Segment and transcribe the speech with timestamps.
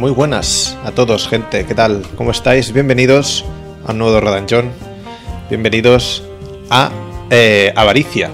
[0.00, 1.66] Muy buenas a todos, gente.
[1.66, 2.02] ¿Qué tal?
[2.16, 2.72] ¿Cómo estáis?
[2.72, 3.44] Bienvenidos
[3.86, 4.70] a un nuevo Rodanjón.
[5.50, 6.22] Bienvenidos
[6.70, 6.90] a
[7.28, 8.30] eh, Avaricia,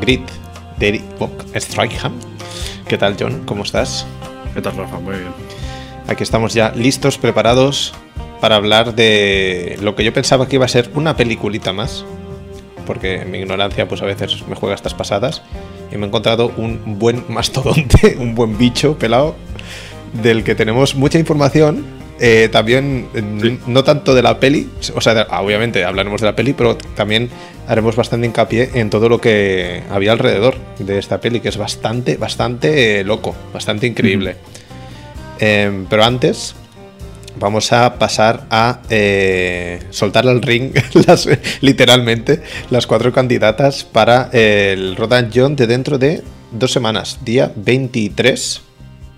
[0.00, 0.26] Grit,
[0.78, 1.02] de Eric
[1.54, 2.14] Strikeham.
[2.88, 3.42] ¿Qué tal, John?
[3.44, 4.06] ¿Cómo estás?
[4.54, 5.00] ¿Qué tal, Rafa?
[5.00, 5.32] Muy bien.
[6.08, 7.92] Aquí estamos ya listos, preparados
[8.40, 12.06] para hablar de lo que yo pensaba que iba a ser una peliculita más.
[12.86, 15.42] Porque mi ignorancia, pues a veces me juega estas pasadas.
[15.92, 19.36] Y me he encontrado un buen mastodonte, un buen bicho pelado,
[20.12, 21.84] del que tenemos mucha información.
[22.24, 23.08] Eh, también,
[23.40, 23.58] Sí.
[23.66, 27.28] no tanto de la peli, o sea, obviamente hablaremos de la peli, pero también
[27.66, 32.16] haremos bastante hincapié en todo lo que había alrededor de esta peli, que es bastante,
[32.18, 34.36] bastante eh, loco, bastante increíble.
[35.40, 36.54] Eh, pero antes,
[37.40, 40.72] vamos a pasar a eh, soltar al ring,
[41.06, 41.28] las-
[41.60, 42.40] literalmente,
[42.70, 48.60] las cuatro candidatas para el Rodan John de dentro de dos semanas, día 23,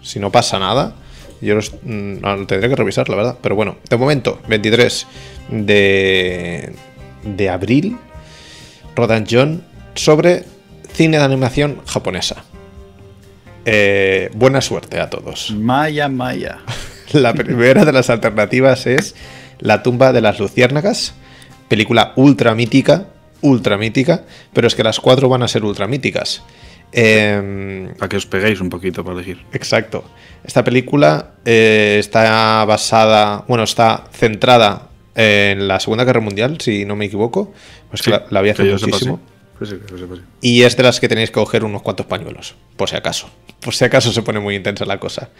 [0.04, 0.94] si no pasa nada.
[1.40, 3.38] Yo los- mm, no, lo tendré que revisar, la verdad.
[3.42, 5.06] Pero bueno, de momento, 23
[5.50, 6.72] de,
[7.24, 7.96] de abril,
[8.94, 9.64] Rodan John
[9.96, 10.44] sobre
[10.92, 12.44] cine de animación japonesa.
[13.64, 15.50] Eh, buena suerte a todos.
[15.52, 16.58] Maya, Maya.
[17.12, 19.14] La primera de las alternativas es
[19.58, 21.14] La tumba de las luciérnagas,
[21.68, 23.06] película ultra mítica,
[23.40, 26.42] ultra mítica, pero es que las cuatro van a ser ultra míticas.
[26.96, 29.38] Em, Para que os peguéis un poquito para elegir.
[29.52, 30.04] exacto.
[30.44, 36.94] Esta película eh, está basada, bueno, está centrada en la Segunda Guerra Mundial, si no
[36.96, 37.52] me equivoco.
[37.90, 39.20] Pues que la, la vi hace que yo sepa, muchísimo.
[39.26, 39.30] sí.
[39.58, 39.76] Pues sí.
[40.40, 43.28] Y es de las que tenéis que coger unos cuantos pañuelos, por si acaso.
[43.60, 45.30] Por si acaso se pone muy intensa la cosa.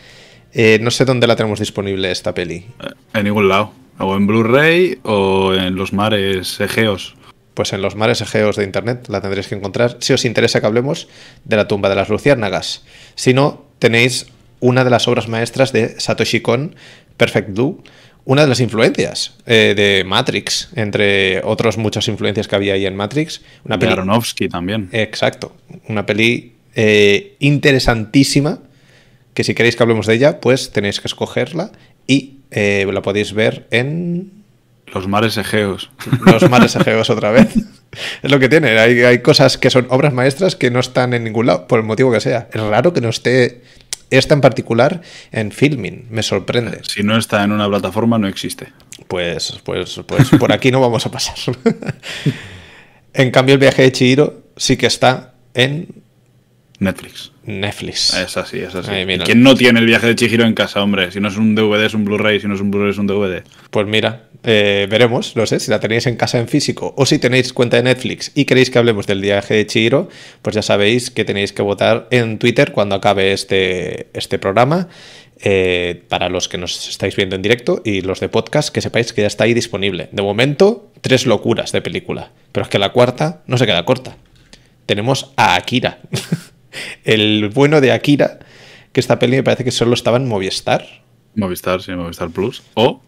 [0.53, 2.55] Eh, no sé dónde la tenemos disponible esta peli.
[2.81, 3.73] Eh, En ningún lado.
[3.99, 7.15] O en Blu-ray o en los mares Egeos.
[7.55, 10.67] Pues en los mares egeos de internet la tendréis que encontrar si os interesa que
[10.67, 11.09] hablemos
[11.45, 12.83] de la tumba de las luciérnagas.
[13.15, 14.27] Si no, tenéis
[14.61, 16.75] una de las obras maestras de Satoshi Kon,
[17.17, 17.83] Perfect Blue,
[18.25, 22.97] una de las influencias eh, de Matrix, entre otras muchas influencias que había ahí en
[22.97, 23.43] Matrix.
[23.65, 24.89] Una De peli Aronofsky también.
[24.93, 25.55] Exacto.
[25.89, 28.61] Una peli eh, interesantísima.
[29.35, 31.73] Que si queréis que hablemos de ella, pues tenéis que escogerla.
[32.07, 34.44] Y eh, la podéis ver en
[34.93, 35.91] Los mares Egeos.
[36.25, 37.49] los mares egeos otra vez.
[38.23, 38.79] Es lo que tiene.
[38.79, 41.87] Hay, hay cosas que son obras maestras que no están en ningún lado, por el
[41.87, 42.49] motivo que sea.
[42.53, 43.63] Es raro que no esté
[44.11, 45.03] esta en particular
[45.33, 46.07] en filming.
[46.11, 46.81] Me sorprende.
[46.89, 48.69] Si no está en una plataforma, no existe.
[49.09, 51.37] Pues, pues, pues por aquí no vamos a pasar.
[53.15, 56.04] en cambio, el viaje de Chihiro sí que está en
[56.81, 57.31] Netflix.
[57.45, 58.15] Netflix.
[58.15, 58.91] Es así, es así.
[58.91, 59.25] Ay, ¿Y mira.
[59.25, 61.11] ¿Quién no tiene el viaje de Chihiro en casa, hombre?
[61.13, 62.41] Si no es un DVD, es un Blu-ray.
[62.41, 63.43] Si no es un Blu-ray, es un DVD.
[63.71, 67.19] Pues mira, eh, veremos, no sé, si la tenéis en casa en físico o si
[67.19, 70.09] tenéis cuenta de Netflix y queréis que hablemos del viaje de Chihiro,
[70.43, 74.89] pues ya sabéis que tenéis que votar en Twitter cuando acabe este, este programa.
[75.47, 79.13] eh, para los que nos estáis viendo en directo y los de podcast, que sepáis
[79.13, 80.09] que ya está ahí disponible.
[80.13, 84.17] De momento, tres locuras de película, pero es que la cuarta no se queda corta.
[84.87, 85.99] Tenemos a Akira,
[87.05, 88.39] el bueno de Akira,
[88.93, 90.85] que esta peli me parece que solo estaba en Movistar.
[91.35, 92.63] Movistar, sí, Movistar Plus.
[92.75, 93.01] O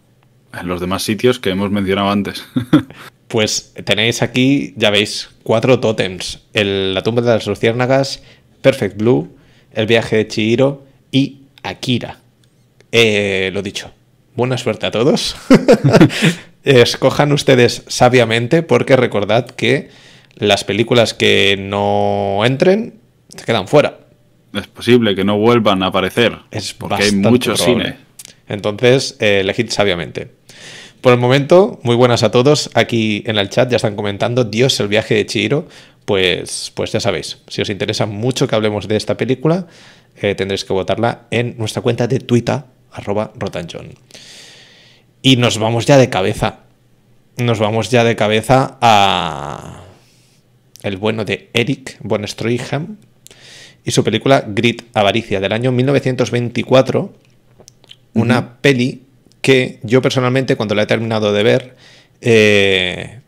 [0.59, 2.45] en los demás sitios que hemos mencionado antes.
[3.29, 6.45] Pues tenéis aquí, ya veis, cuatro tótems.
[6.53, 8.23] El- la tumba de las luciérnagas,
[8.63, 9.37] Perfect Blue,
[9.73, 12.21] el viaje de Chihiro y Akira.
[12.93, 13.91] Eh, lo dicho,
[14.37, 15.35] buena suerte a todos.
[16.63, 19.89] Escojan ustedes sabiamente porque recordad que
[20.37, 22.95] las películas que no entren
[23.37, 23.99] se quedan fuera.
[24.53, 26.39] es posible que no vuelvan a aparecer.
[26.51, 27.85] Es porque hay bastante mucho probable.
[27.85, 27.97] cine.
[28.49, 30.31] Entonces, eh, elegid sabiamente.
[31.01, 32.71] Por el momento, muy buenas a todos.
[32.75, 35.69] Aquí en el chat ya están comentando Dios, el viaje de Chihiro.
[36.05, 39.67] Pues, pues ya sabéis, si os interesa mucho que hablemos de esta película,
[40.17, 43.91] eh, tendréis que votarla en nuestra cuenta de Twitter, arroba rotanjon.
[45.21, 46.61] Y nos vamos ya de cabeza.
[47.37, 49.83] Nos vamos ya de cabeza a
[50.83, 52.97] el bueno de Eric von Stroheim
[53.87, 57.13] y su película Grit, Avaricia, del año 1924.
[58.15, 59.03] Una peli
[59.41, 61.77] que yo personalmente, cuando la he terminado de ver,
[62.21, 63.21] eh,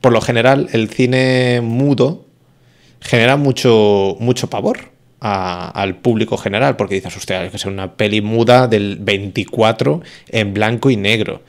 [0.00, 2.26] por lo general, el cine mudo
[3.00, 4.90] genera mucho, mucho pavor
[5.20, 10.00] a- al público general, porque dices, hostia, hay que ser una peli muda del 24
[10.28, 11.42] en blanco y negro.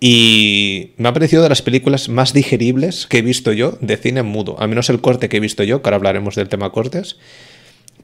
[0.00, 4.22] Y me ha parecido de las películas más digeribles que he visto yo de cine
[4.22, 4.56] mudo.
[4.58, 7.16] Al menos el corte que he visto yo, que ahora hablaremos del tema cortes.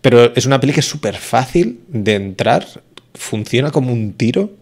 [0.00, 2.66] Pero es una peli que es súper fácil de entrar,
[3.14, 4.52] funciona como un tiro,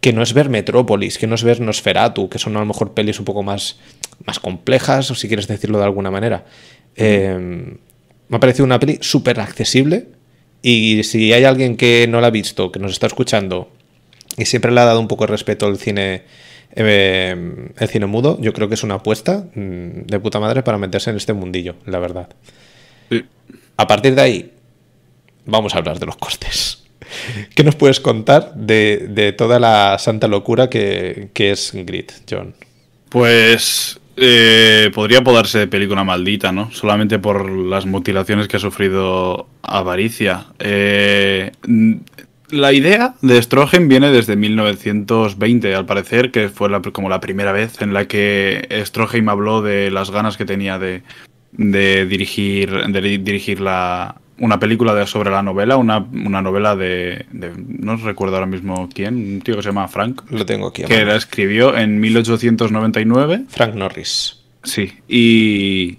[0.00, 2.94] que no es ver Metrópolis, que no es ver Nosferatu, que son a lo mejor
[2.94, 3.78] pelis un poco más,
[4.24, 6.46] más complejas, o si quieres decirlo de alguna manera.
[6.96, 7.76] Eh,
[8.28, 10.06] me ha parecido una peli súper accesible
[10.62, 13.70] y si hay alguien que no la ha visto, que nos está escuchando
[14.36, 16.22] y siempre le ha dado un poco de respeto al cine,
[16.74, 18.38] eh, el cine mudo.
[18.40, 21.74] Yo creo que es una apuesta mm, de puta madre para meterse en este mundillo,
[21.86, 22.28] la verdad.
[23.10, 23.24] Sí.
[23.80, 24.52] A partir de ahí,
[25.46, 26.84] vamos a hablar de los costes.
[27.54, 32.52] ¿Qué nos puedes contar de, toda la santa locura que, es Grit, John?
[33.08, 36.70] Pues eh, podría podarse de película maldita, ¿no?
[36.72, 40.48] Solamente por las mutilaciones que ha sufrido Avaricia.
[40.58, 41.50] Eh,
[42.50, 47.52] la idea de Strogen viene desde 1920, al parecer, que fue la- como la primera
[47.52, 51.02] vez en la que Stroheim habló de las ganas que tenía de,
[51.52, 56.76] de dirigir, de di- dirigir la, una película de, sobre la novela, una, una novela
[56.76, 60.68] de, de- No recuerdo ahora mismo quién, un tío que se llama Frank, Lo tengo
[60.68, 60.84] aquí.
[60.84, 63.44] que la escribió en 1899.
[63.48, 64.40] Frank Norris.
[64.62, 65.98] Sí, y,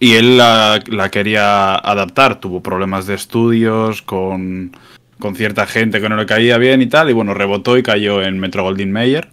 [0.00, 2.40] y él la, la quería adaptar.
[2.40, 4.72] Tuvo problemas de estudios con,
[5.20, 7.10] con cierta gente que no le caía bien y tal.
[7.10, 9.28] Y bueno, rebotó y cayó en Metro Goldwyn Mayer,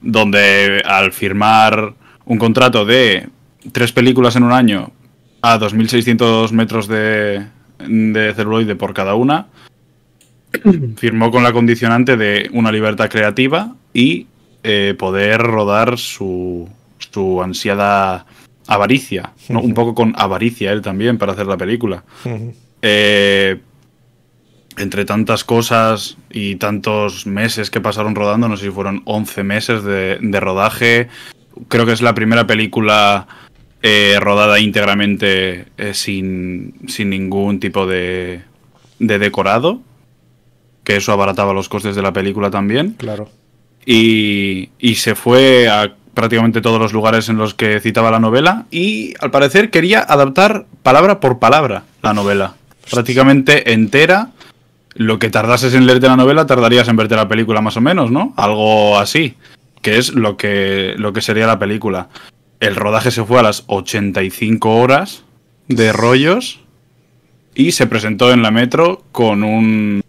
[0.00, 1.94] donde al firmar
[2.24, 3.28] un contrato de
[3.72, 4.92] tres películas en un año
[5.42, 7.46] a 2.600 metros de,
[7.78, 9.46] de celuloide por cada una,
[10.96, 14.26] firmó con la condicionante de una libertad creativa y
[14.62, 16.68] eh, poder rodar su,
[16.98, 18.26] su ansiada
[18.66, 19.32] avaricia.
[19.48, 19.60] ¿no?
[19.60, 22.04] Un poco con avaricia él también para hacer la película.
[22.82, 23.60] Eh,
[24.76, 29.82] entre tantas cosas y tantos meses que pasaron rodando, no sé si fueron 11 meses
[29.82, 31.08] de, de rodaje.
[31.68, 33.26] Creo que es la primera película
[33.82, 38.42] eh, rodada íntegramente eh, sin, sin ningún tipo de,
[38.98, 39.80] de decorado.
[40.84, 42.94] Que eso abarataba los costes de la película también.
[42.98, 43.28] Claro.
[43.84, 48.66] Y, y se fue a prácticamente todos los lugares en los que citaba la novela.
[48.70, 52.54] Y al parecer quería adaptar palabra por palabra la novela.
[52.90, 54.30] Prácticamente entera.
[54.94, 58.10] Lo que tardases en leerte la novela, tardarías en verte la película más o menos,
[58.10, 58.34] ¿no?
[58.36, 59.34] Algo así.
[59.82, 62.08] Que es lo que, lo que sería la película.
[62.60, 65.24] El rodaje se fue a las 85 horas
[65.68, 66.60] de rollos.
[67.54, 70.02] Y se presentó en la metro con un.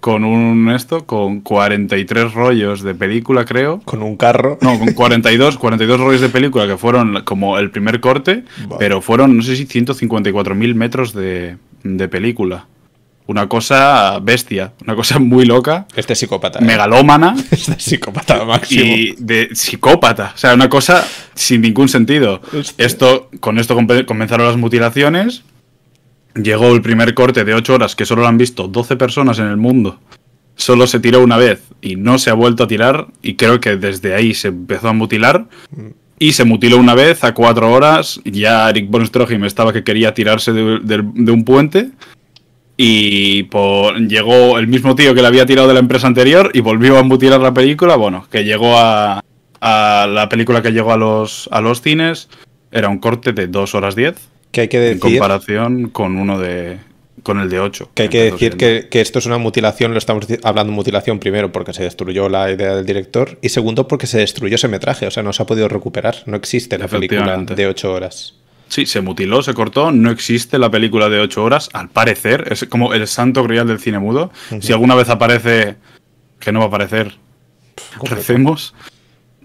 [0.00, 3.80] Con un esto, con 43 rollos de película, creo.
[3.84, 4.58] Con un carro.
[4.60, 8.76] No, con 42, 42 rollos de película que fueron como el primer corte, Vale.
[8.80, 12.66] pero fueron, no sé si 154.000 metros de, de película.
[13.26, 16.58] Una cosa bestia, una cosa muy loca, Este psicópata.
[16.58, 16.62] ¿eh?
[16.64, 18.82] megalómana Este psicópata máximo.
[18.84, 20.32] y de psicópata.
[20.34, 22.40] O sea, una cosa sin ningún sentido.
[22.78, 23.76] Esto, con esto
[24.06, 25.42] comenzaron las mutilaciones.
[26.34, 29.46] Llegó el primer corte de 8 horas que solo lo han visto 12 personas en
[29.46, 29.98] el mundo.
[30.56, 33.06] Solo se tiró una vez y no se ha vuelto a tirar.
[33.22, 35.46] Y creo que desde ahí se empezó a mutilar.
[36.18, 38.20] Y se mutiló una vez a 4 horas.
[38.24, 41.90] Ya Eric von Stroheim estaba que quería tirarse de, de- de un puente.
[42.76, 46.60] Y por, llegó el mismo tío que le había tirado de la empresa anterior y
[46.60, 47.96] volvió a mutilar la película.
[47.96, 49.22] Bueno, que llegó a,
[49.60, 52.28] a la película que llegó a los, a los cines.
[52.72, 54.16] Era un corte de 2 horas 10
[54.50, 56.78] Que hay que en decir, comparación con uno de.
[57.22, 57.90] con el de 8.
[57.94, 61.18] que, hay que, decir que, que esto es una mutilación, lo estamos hablando de mutilación
[61.18, 65.06] primero porque se destruyó la idea del director y segundo porque se destruyó ese metraje,
[65.06, 68.34] o sea, no se ha podido recuperar, no existe la película de 8 horas.
[68.72, 69.92] Sí, se mutiló, se cortó.
[69.92, 72.48] No existe la película de 8 horas, al parecer.
[72.50, 74.32] Es como el santo grial del cine mudo.
[74.62, 75.76] Si alguna vez aparece,
[76.40, 77.12] que no va a aparecer,
[78.02, 78.74] recemos.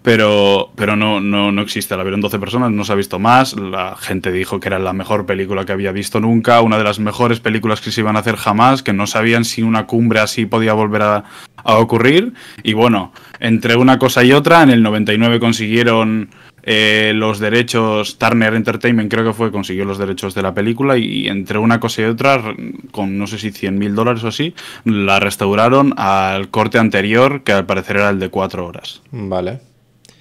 [0.01, 1.98] Pero, pero no, no, no existe.
[1.98, 3.53] La vieron 12 personas, no se ha visto más.
[3.57, 7.00] La gente dijo que era la mejor película que había visto nunca, una de las
[7.00, 10.46] mejores películas que se iban a hacer jamás, que no sabían si una cumbre así
[10.46, 11.25] podía volver a,
[11.57, 12.31] a ocurrir.
[12.63, 16.29] Y bueno, entre una cosa y otra, en el 99 consiguieron
[16.69, 21.29] eh, los derechos, Turner Entertainment creo que fue, consiguió los derechos de la película y
[21.29, 22.43] entre una cosa y otra,
[22.91, 27.53] con no sé si 100 mil dólares o así, la restauraron al corte anterior, que
[27.53, 29.01] al parecer era el de 4 horas.
[29.12, 29.62] Vale.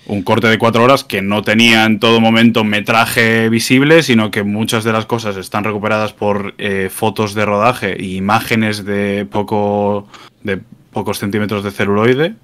[0.06, 4.44] Un corte de 4 horas que no tenía en todo momento metraje visible, sino que
[4.44, 10.06] muchas de las cosas están recuperadas por eh, fotos de rodaje e imágenes de poco
[10.44, 10.60] de
[10.92, 12.36] pocos centímetros de celuloide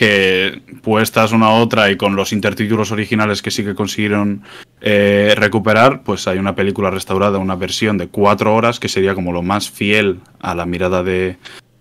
[0.00, 4.40] que puestas una a otra y con los intertítulos originales que sí que consiguieron
[4.80, 9.30] eh, recuperar, pues hay una película restaurada, una versión de cuatro horas que sería como
[9.30, 11.36] lo más fiel a la mirada de,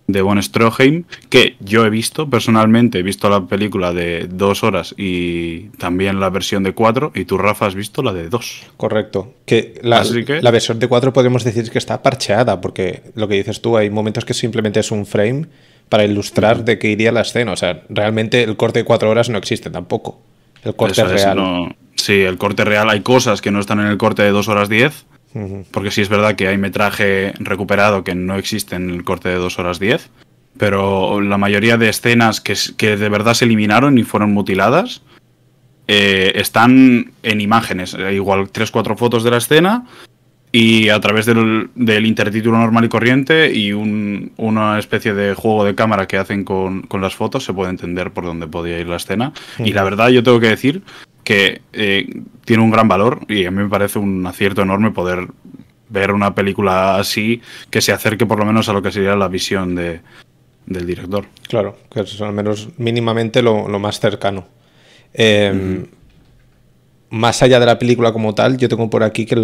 [0.07, 4.93] de Von Stroheim, que yo he visto personalmente, he visto la película de dos horas
[4.97, 8.63] y también la versión de cuatro, y tú, Rafa, has visto la de dos.
[8.75, 9.33] Correcto.
[9.45, 13.35] Que la, que- la versión de 4 podemos decir que está parcheada, porque lo que
[13.35, 15.45] dices tú, hay momentos que simplemente es un frame
[15.89, 17.51] para ilustrar de qué iría la escena.
[17.51, 20.22] O sea, realmente el corte de 4 horas no existe tampoco.
[20.63, 21.38] El corte Eso es, real.
[21.38, 24.48] no- sí, el corte real, hay cosas que no están en el corte de dos
[24.48, 25.05] horas diez,
[25.72, 29.36] porque sí es verdad que hay metraje recuperado que no existe en el corte de
[29.36, 30.10] 2 horas 10,
[30.58, 35.01] pero la mayoría de escenas que, que de verdad se eliminaron y fueron mutiladas
[35.88, 37.96] eh, están en imágenes.
[37.98, 39.86] Eh, igual tres, cuatro fotos de la escena
[40.51, 41.69] y a través del,
[42.05, 47.15] intertítulo normal y corriente y una especie de juego de cámara que hacen con, las
[47.15, 49.33] fotos se puede entender por dónde podía ir la escena.
[49.59, 50.81] Y la verdad yo tengo que decir
[51.23, 52.07] que eh,
[52.45, 55.27] tiene un gran valor y a mí me parece un acierto enorme poder
[55.89, 59.27] ver una película así que se acerque por lo menos a lo que sería la
[59.27, 60.01] visión de,
[60.65, 61.25] del director.
[61.47, 64.47] Claro, que es al menos mínimamente lo, más cercano.
[65.13, 65.85] Em,
[67.09, 69.35] más allá de la película como tal, yo tengo por aquí que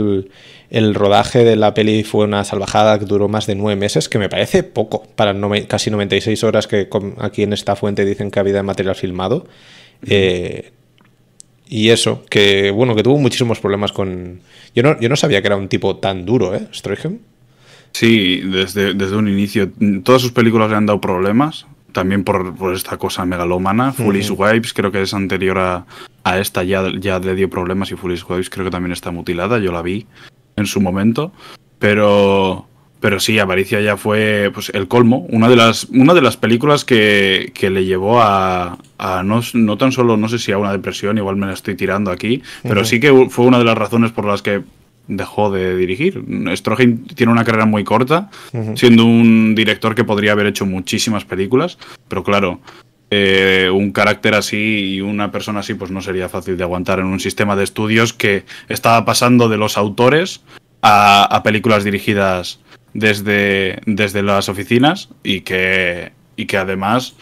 [0.70, 4.20] el, rodaje de la peli fue una salvajada que duró más de nueve meses, que
[4.20, 5.36] me parece poco para
[5.68, 6.88] casi 96 horas que
[7.20, 9.48] aquí en esta fuente dicen que había de material filmado.
[10.08, 10.72] Eh,
[11.68, 14.42] y eso, que bueno, que tuvo muchísimos problemas con...
[14.76, 16.68] Yo no, yo no sabía que era un tipo tan duro, ¿eh?
[16.72, 17.20] Stroheim.
[17.92, 19.72] Sí, desde, desde un inicio.
[20.04, 21.66] Todas sus películas le han dado problemas
[21.96, 23.94] también por, esta cosa megalómana.
[23.94, 25.86] Foolish Wives creo que es anterior a,
[26.26, 29.60] a esta, ya, ya le dio problemas y Foolish Wives creo que también está mutilada,
[29.60, 30.06] yo la vi
[30.58, 31.32] en su momento.
[31.80, 32.68] Pero,
[33.00, 35.26] pero sí, Avaricia ya fue pues, el colmo.
[35.30, 39.78] Una de las, una de las películas que, que le llevó a, a no, no,
[39.78, 42.84] tan solo, no sé si a una depresión, igual me la estoy tirando aquí, pero
[42.84, 44.64] sí que fue una de las razones por las que
[45.08, 46.24] dejó de dirigir.
[46.56, 48.30] Stroheim tiene una carrera muy corta,
[48.76, 52.60] siendo un director que podría haber hecho muchísimas películas, pero claro,
[53.12, 57.06] eh, un carácter así y una persona así pues no sería fácil de aguantar en
[57.06, 60.42] un sistema de estudios que estaba pasando de los autores
[60.82, 62.60] a, películas dirigidas
[62.94, 67.16] desde, desde las oficinas y que, y que además...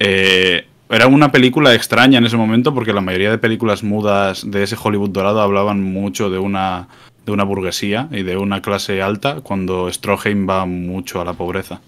[0.00, 4.62] Eh, era una película extraña en ese momento porque la mayoría de películas mudas de
[4.62, 6.88] ese Hollywood dorado hablaban mucho de una,
[7.26, 11.80] de una burguesía y de una clase alta cuando Stroheim va mucho a la pobreza.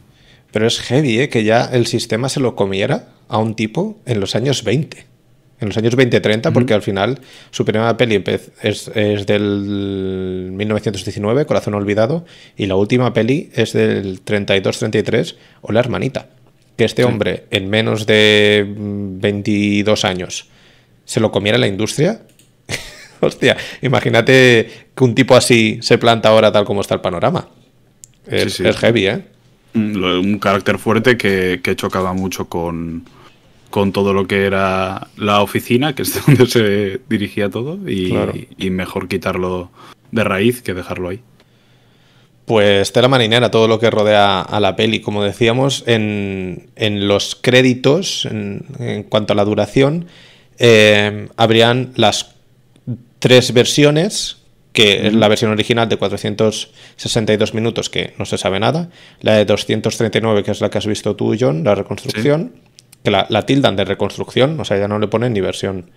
[0.51, 1.29] Pero es heavy, ¿eh?
[1.29, 5.07] Que ya el sistema se lo comiera a un tipo en los años 20.
[5.59, 7.21] En los años 20-30, porque al final
[7.51, 8.23] su primera peli
[8.63, 12.27] es, es, del 1919, Corazón Olvidado,
[12.59, 16.29] y la última peli es del 32-33, o La Hermanita
[16.77, 20.49] que este hombre en menos de 22 años
[21.05, 22.23] se lo comiera la industria.
[23.21, 27.49] Hostia, imagínate que un tipo así se planta ahora tal como está el panorama.
[28.27, 29.25] Es, heavy, ¿eh?
[29.75, 33.05] Un carácter fuerte que, chocaba mucho con,
[33.71, 39.09] con todo lo que era la oficina, que es donde se dirigía todo, y mejor
[39.09, 39.71] quitarlo
[40.11, 41.21] de raíz que dejarlo ahí.
[42.47, 45.01] Pues tela marinera, todo lo que rodea a la peli.
[45.01, 50.07] Como decíamos, en, los créditos, en, cuanto a la duración,
[50.59, 52.37] eh, habrían las
[53.19, 54.37] tres versiones,
[54.73, 58.91] que es la versión original de 462 minutos, que no se sabe nada,
[59.23, 62.53] la de 239, que es la que has visto tú, John, la reconstrucción,
[63.03, 65.91] que la, tildan de reconstrucción, o sea, ya no le ponen ni versión.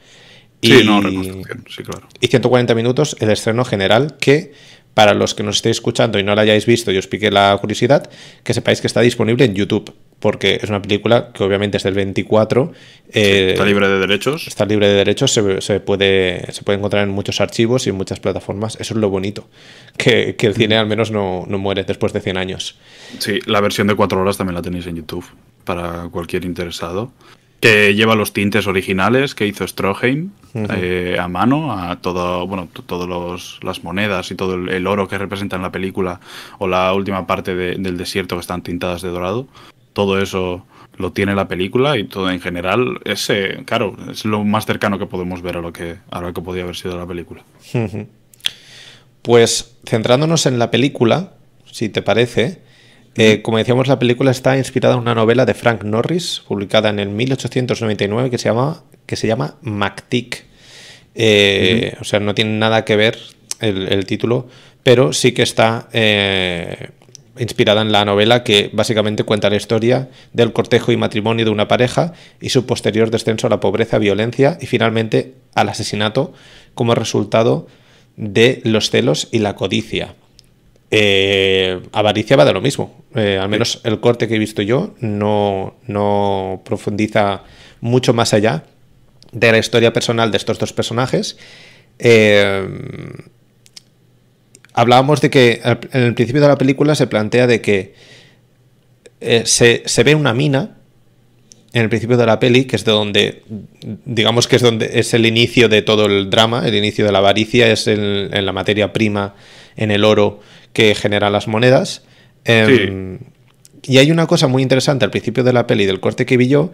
[0.64, 2.08] Sí, no, reconstrucción, sí, claro.
[2.20, 4.54] Y 140 minutos el estreno general, que
[4.94, 7.58] para los que nos estéis escuchando y no la hayáis visto y os pique la
[7.60, 8.10] curiosidad,
[8.44, 11.94] que sepáis que está disponible en YouTube, porque es una película que obviamente es del
[11.94, 12.74] 24.
[13.12, 14.48] Eh, está libre de derechos.
[14.48, 18.20] Está libre de derechos, se, puede, se puede encontrar en muchos archivos y en muchas
[18.20, 18.76] plataformas.
[18.80, 19.48] Eso es lo bonito,
[19.98, 22.78] que, el cine al menos no, no, muere después de 100 años.
[23.20, 25.26] Sí, la versión de 4 horas también la tenéis en YouTube,
[25.64, 27.14] para cualquier interesado
[27.60, 33.60] que lleva los tintes originales que hizo Stroheim eh, a mano, a todo, bueno, todas
[33.62, 36.20] las monedas y todo el, oro que representa en la película,
[36.58, 39.48] o la última parte del desierto que están tintadas de dorado.
[39.94, 40.66] Todo eso
[40.98, 43.32] lo tiene la película y todo en general es,
[43.66, 46.64] claro, es lo más cercano que podemos ver a lo que, a lo que podía
[46.64, 47.44] haber sido la película.
[49.22, 51.34] Pues centrándonos en la película,
[51.66, 52.62] si te parece,
[53.16, 57.00] eh, como decíamos, la película está inspirada en una novela de Frank Norris, publicada en
[57.00, 60.46] el 1899, que se llama, que se llama Mactic.
[61.16, 63.18] Eh, o sea, no tiene nada que ver
[63.60, 64.48] el, título,
[64.84, 66.92] pero sí que está eh,
[67.38, 71.68] inspirada en la novela que básicamente cuenta la historia del cortejo y matrimonio de una
[71.68, 76.34] pareja y su posterior descenso a la pobreza, violencia y finalmente al asesinato
[76.74, 77.68] como resultado
[78.16, 80.16] de los celos y la codicia.
[80.92, 83.04] Eh, Avaricia va de lo mismo.
[83.16, 87.44] Eh, al menos el corte que he visto yo no, no profundiza
[87.82, 88.64] mucho más allá
[89.32, 91.38] de la historia personal de estos dos personajes.
[92.00, 92.68] Eh,
[94.74, 97.94] hablábamos de que en el principio de la película se plantea de que
[99.20, 100.78] se, se, ve una mina
[101.74, 103.44] en el principio de la peli, que es de donde,
[104.06, 107.20] digamos que es donde es el inicio de todo el drama, el inicio de la
[107.20, 109.36] avaricia, es en la materia prima,
[109.76, 110.40] en el oro
[110.74, 112.04] que genera las monedas.
[112.46, 113.20] Em,
[113.84, 116.50] Y hay una cosa muy interesante al principio de la peli del corte que vi
[116.50, 116.72] yo,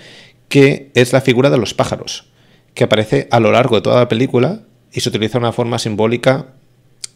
[0.50, 2.26] que es la figura de los pájaros,
[2.74, 4.62] que aparece a lo largo de toda la película
[4.92, 6.48] y se utiliza de una forma simbólica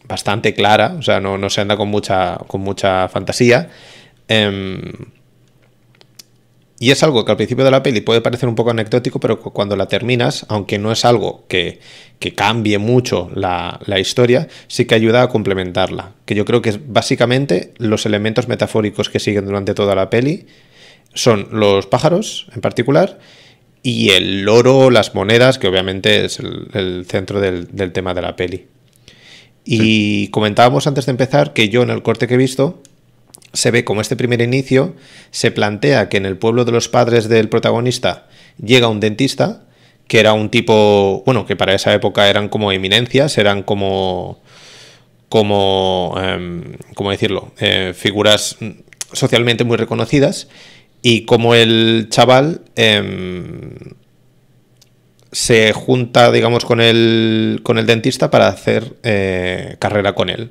[0.06, 3.68] bastante clara, o sea, no, no se anda con mucha, con mucha fantasía.
[4.28, 4.92] Em,
[6.82, 9.38] y es algo que al principio de la peli puede parecer un poco anecdótico, pero
[9.38, 11.78] cuando la terminas, aunque no es algo que,
[12.34, 16.14] cambie mucho la, historia, sí que ayuda a complementarla.
[16.24, 20.46] Que yo creo que es básicamente los elementos metafóricos que siguen durante toda la peli
[21.12, 23.18] son los pájaros en particular
[23.82, 28.68] y el oro, las monedas, que obviamente es el, centro del, tema de la peli.
[29.66, 32.82] Y comentábamos antes de empezar que yo en el corte que he visto
[33.52, 34.94] se ve como este primer inicio
[35.30, 38.28] se plantea que en el pueblo de los padres del protagonista
[38.62, 39.64] llega un dentista,
[40.06, 44.40] que era un tipo, bueno, que para esa época eran como eminencias, eran como,
[45.28, 47.52] como, eh, ¿cómo decirlo?
[47.58, 48.56] Eh, figuras
[49.12, 50.48] socialmente muy reconocidas,
[51.02, 53.70] y como el chaval em,
[55.32, 60.50] se junta, digamos, con el, con el dentista para hacer eh, carrera con él.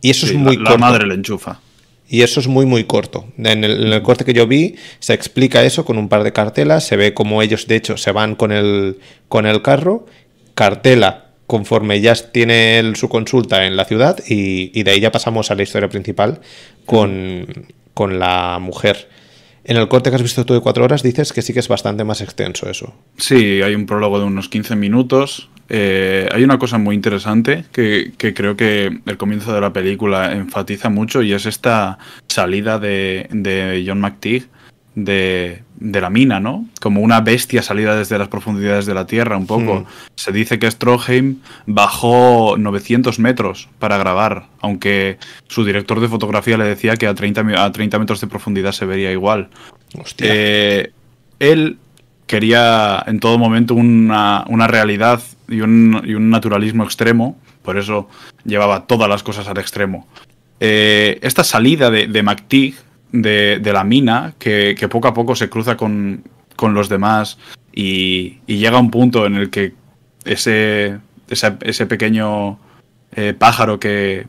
[0.00, 1.60] Y eso es muy la, la madre le enchufa.
[2.08, 3.26] Y eso es muy, muy corto.
[3.38, 6.84] En el, corte que yo vi, se explica eso con un par de cartelas.
[6.84, 10.06] Se ve como ellos, de hecho, se van con el, con el carro.
[10.54, 14.18] Cartela, conforme ya tiene su consulta en la ciudad.
[14.28, 16.40] Y, de ahí ya pasamos a la historia principal
[16.84, 19.08] con, con la mujer.
[19.64, 21.68] En el corte que has visto tú de cuatro horas dices que sí que es
[21.68, 22.94] bastante más extenso eso.
[23.16, 25.48] Sí, hay un prólogo de unos 15 minutos.
[25.70, 30.90] Eh, hay una cosa muy interesante que, creo que el comienzo de la película enfatiza
[30.90, 34.44] mucho y es esta salida de, de John McTeague
[34.94, 36.66] de, la mina, ¿no?
[36.80, 39.80] Como una bestia salida desde las profundidades de la Tierra, un poco.
[39.80, 39.86] Hmm.
[40.14, 46.64] Se dice que Stroheim bajó 900 metros para grabar, aunque su director de fotografía le
[46.64, 49.48] decía que a 30, a 30 metros de profundidad se vería igual.
[49.98, 50.26] Hostia.
[50.30, 50.92] Eh,
[51.38, 51.78] él
[52.26, 58.08] quería en todo momento una, realidad y un, naturalismo extremo, por eso
[58.44, 60.06] llevaba todas las cosas al extremo.
[60.60, 62.74] Eh, esta salida de, de McTeague
[63.14, 66.24] de, la mina que, poco a poco se cruza con,
[66.60, 67.38] los demás
[67.72, 69.72] y, llega a un punto en el que
[70.24, 70.98] ese,
[71.28, 72.58] ese, pequeño
[73.14, 74.26] eh, pájaro que,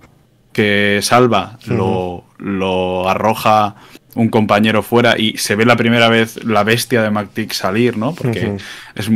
[0.52, 3.76] que salva lo, lo, arroja
[4.14, 8.14] un compañero fuera y se ve la primera vez la bestia de McTick salir, ¿no?
[8.14, 8.56] Porque
[8.96, 9.10] es,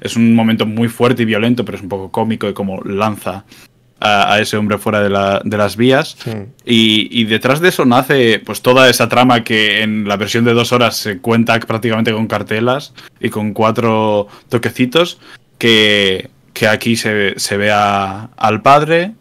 [0.00, 3.44] es, un momento muy fuerte y violento, pero es un poco cómico y como lanza
[4.00, 6.16] a, ese hombre fuera de, la, de las vías.
[6.64, 10.72] Y, detrás de eso nace pues toda esa trama que en la versión de dos
[10.72, 15.18] horas se cuenta prácticamente con cartelas y con cuatro toquecitos
[15.58, 19.12] que, que aquí se, se ve al padre,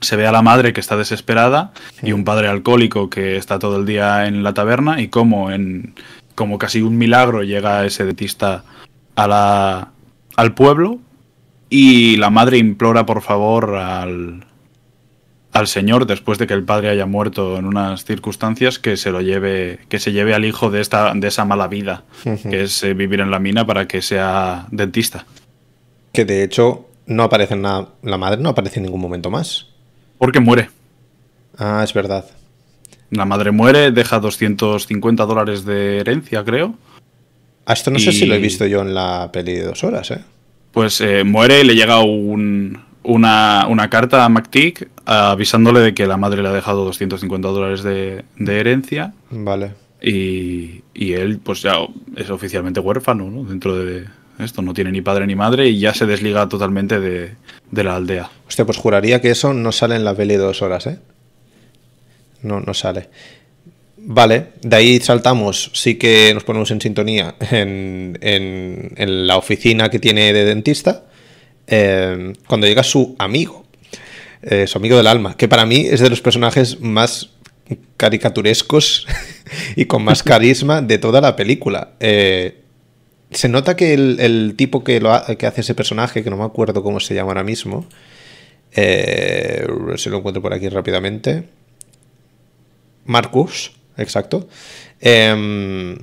[0.00, 3.78] se ve a la madre que está desesperada y un padre alcohólico que está todo
[3.78, 5.94] el día en la taberna y como en
[6.34, 8.64] como casi un milagro llega ese dentista
[9.14, 9.88] a la,
[10.36, 10.98] al pueblo
[11.70, 14.44] y la madre implora por favor al,
[15.52, 19.20] al señor después de que el padre haya muerto en unas circunstancias que se lo
[19.20, 22.92] lleve que se lleve al hijo de esta de esa mala vida que es eh,
[22.92, 25.24] vivir en la mina para que sea dentista.
[26.12, 29.68] Que de hecho no aparece nada la madre no aparece en ningún momento más.
[30.18, 30.68] Porque muere.
[31.56, 32.24] Ah es verdad.
[33.10, 36.74] La madre muere deja 250 dólares de herencia creo.
[37.64, 40.10] A esto no sé si lo he visto yo en la peli de dos horas
[40.10, 40.20] eh
[40.72, 46.42] pues eh, muere y le llega una, carta a McTeague avisándole de que la madre
[46.42, 49.12] le ha dejado 250 dólares de, herencia.
[49.30, 49.72] Vale.
[50.02, 51.74] Y, él, pues ya
[52.16, 53.44] es oficialmente huérfano, ¿no?
[53.44, 54.04] Dentro de
[54.38, 57.34] esto, no tiene ni padre ni madre y ya se desliga totalmente de,
[57.72, 58.30] la aldea.
[58.46, 60.98] Hostia, pues juraría que eso no sale en la peli de dos horas, ¿eh?
[62.42, 63.10] No, no sale.
[64.12, 68.18] Vale, de ahí saltamos, sí que nos ponemos en sintonía en,
[69.28, 71.04] la oficina que tiene de dentista,
[71.68, 73.66] eh, cuando llega su amigo,
[74.42, 77.30] eh, su amigo del alma, que para mí es de los personajes más
[77.96, 79.06] caricaturescos
[79.76, 81.92] y con más carisma de toda la película.
[82.00, 82.62] Eh,
[83.30, 85.00] se nota que el, tipo que,
[85.38, 87.86] que hace ese personaje, que no me acuerdo cómo se llama ahora mismo,
[88.74, 91.44] si lo encuentro por aquí rápidamente,
[93.04, 94.48] Marcus, exacto.
[95.00, 95.96] Em,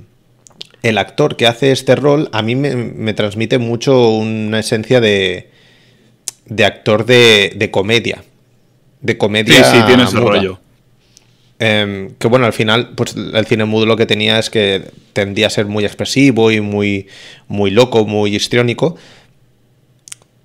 [0.82, 5.50] el actor que hace este rol a mí me, transmite mucho una esencia de,
[6.46, 8.24] de actor de, comedia.
[9.00, 9.64] De comedia.
[9.64, 10.60] Sí, sí, tiene ese rollo.
[11.60, 15.48] Em, que bueno, al final, pues el cine mudo lo que tenía es que tendía
[15.48, 17.08] a ser muy expresivo y muy,
[17.48, 18.96] muy loco, muy histriónico.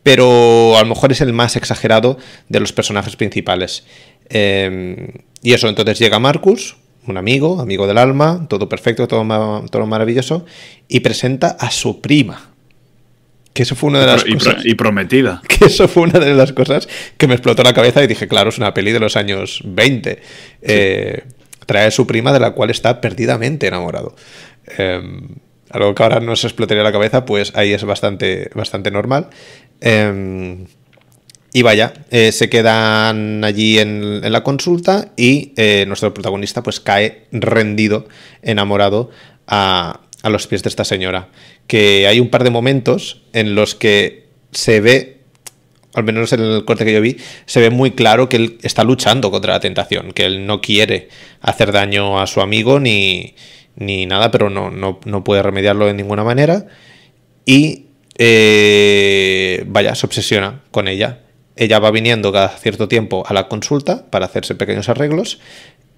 [0.02, 2.18] Pero a lo mejor es el más exagerado
[2.50, 3.86] de los personajes principales.
[4.30, 5.08] Em,
[5.42, 6.76] y eso, entonces llega Marcus,
[7.08, 10.46] un amigo, amigo del alma, todo perfecto, todo, todo maravilloso,
[10.88, 12.54] y presenta a su prima.
[13.54, 14.66] Que eso fue una de las y, cosas.
[14.66, 15.42] Y prometida.
[15.48, 18.50] Que eso fue una de las cosas que me explotó la cabeza y dije, claro,
[18.50, 20.22] es una peli de los años 20.
[20.62, 21.24] Eh,
[21.66, 24.16] trae a su prima de la cual está perdidamente enamorado.
[24.78, 25.28] Em,
[25.70, 29.30] algo que ahora no se explotaría la cabeza, pues ahí es bastante, bastante normal.
[29.82, 30.66] Em,
[31.54, 37.26] y vaya, eh, se quedan allí en, la consulta y eh, nuestro protagonista pues cae
[37.32, 38.08] rendido,
[38.42, 39.12] enamorado
[39.46, 41.30] a, a los pies de esta señora.
[41.68, 45.20] Que hay un par de momentos en los que se ve,
[45.94, 48.84] al menos en el corte que yo vi, se ve muy claro que él está
[48.84, 53.36] luchando contra la tentación, que él no quiere hacer daño a su amigo ni,
[53.76, 56.66] ni nada, pero no, no, no puede remediarlo de ninguna manera.
[57.46, 57.86] Y
[58.18, 61.20] eh, vaya, se obsesiona con ella.
[61.56, 65.40] Ella va viniendo cada cierto tiempo a la consulta para hacerse pequeños arreglos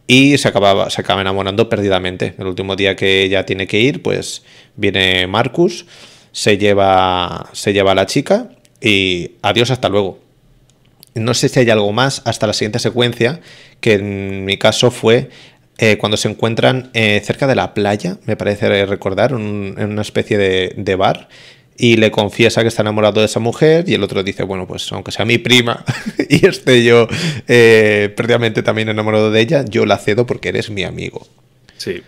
[0.07, 2.35] y se, acaba, se acaba enamorando perdidamente.
[2.37, 4.43] El último día que ella tiene que ir, pues
[4.75, 5.85] viene Marcus,
[6.31, 8.49] se lleva, se lleva a la chica
[8.81, 10.19] y adiós, hasta luego.
[11.15, 13.39] No sé si hay algo más hasta la siguiente secuencia,
[13.79, 15.29] que en mi caso fue
[15.77, 20.37] eh, cuando se encuentran eh, cerca de la playa, me parece recordar, en una especie
[20.37, 21.29] de, de, bar,
[21.77, 24.91] y le confiesa que está enamorado de esa mujer y el otro dice, bueno, pues
[24.91, 25.83] aunque sea mi prima
[26.29, 27.07] y esté yo
[27.47, 31.27] eh, previamente también enamorado de ella, yo la cedo porque eres mi amigo.
[31.77, 32.01] Sí.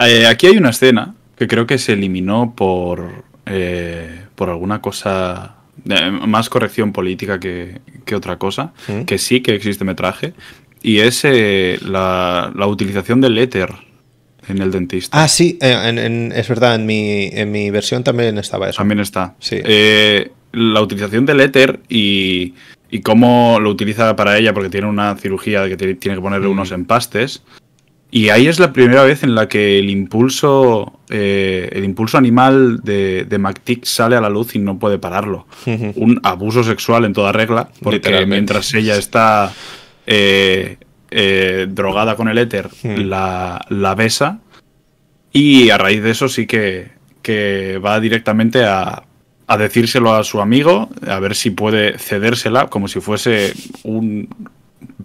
[0.00, 5.56] Eh, aquí hay una escena que creo que se eliminó por, eh, por alguna cosa,
[5.84, 9.02] más corrección política que, que otra cosa, ¿Mm?
[9.02, 10.34] que sí que existe metraje,
[10.82, 13.70] y es la, la utilización del éter
[14.48, 15.22] en el dentista.
[15.22, 18.78] Ah, sí, eh, es verdad, en mi, en mi versión también estaba eso.
[18.78, 19.34] También está.
[19.38, 19.56] Sí.
[19.62, 22.54] Eh, la utilización del éter y,
[22.90, 26.52] y, cómo lo utiliza para ella, porque tiene una cirugía que tiene que ponerle mm.
[26.52, 27.42] unos empastes.
[28.12, 32.80] Y ahí es la primera vez en la que el impulso, eh, el impulso animal
[32.82, 35.46] de, de sale a la luz y no puede pararlo.
[35.94, 39.52] Un abuso sexual en toda regla, porque mientras ella está
[40.08, 40.78] eh,
[41.10, 44.40] drogada con el éter, la, la, besa.
[45.32, 46.88] Y a raíz de eso sí que,
[47.22, 49.02] que va directamente a,
[49.46, 53.52] a, decírselo a su amigo, a ver si puede cedérsela como si fuese
[53.84, 54.28] un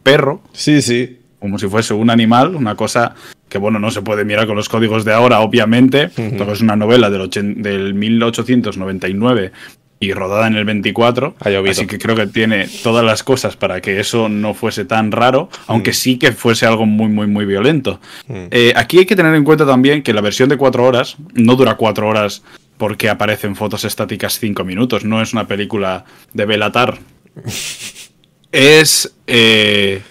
[0.03, 0.41] perro.
[0.53, 1.19] Sí, sí.
[1.39, 3.13] Como si fuese un animal, una cosa
[3.49, 6.75] que, bueno, no se puede mirar con los códigos de ahora, obviamente, porque es una
[6.75, 7.29] novela del,
[7.61, 9.51] del 1899
[9.99, 11.35] y rodada en el 24.
[11.39, 15.49] Así que creo que tiene todas las cosas para que eso no fuese tan raro,
[15.67, 15.95] aunque mm.
[15.95, 17.99] sí que fuese algo muy, muy, muy violento.
[18.27, 18.45] Mm.
[18.51, 21.55] Eh, aquí hay que tener en cuenta también que la versión de 4 horas no
[21.55, 22.43] dura 4 horas
[22.77, 25.05] porque aparecen fotos estáticas 5 minutos.
[25.05, 26.99] No es una película de Belatar.
[28.51, 29.13] es.
[29.27, 30.01] Eh,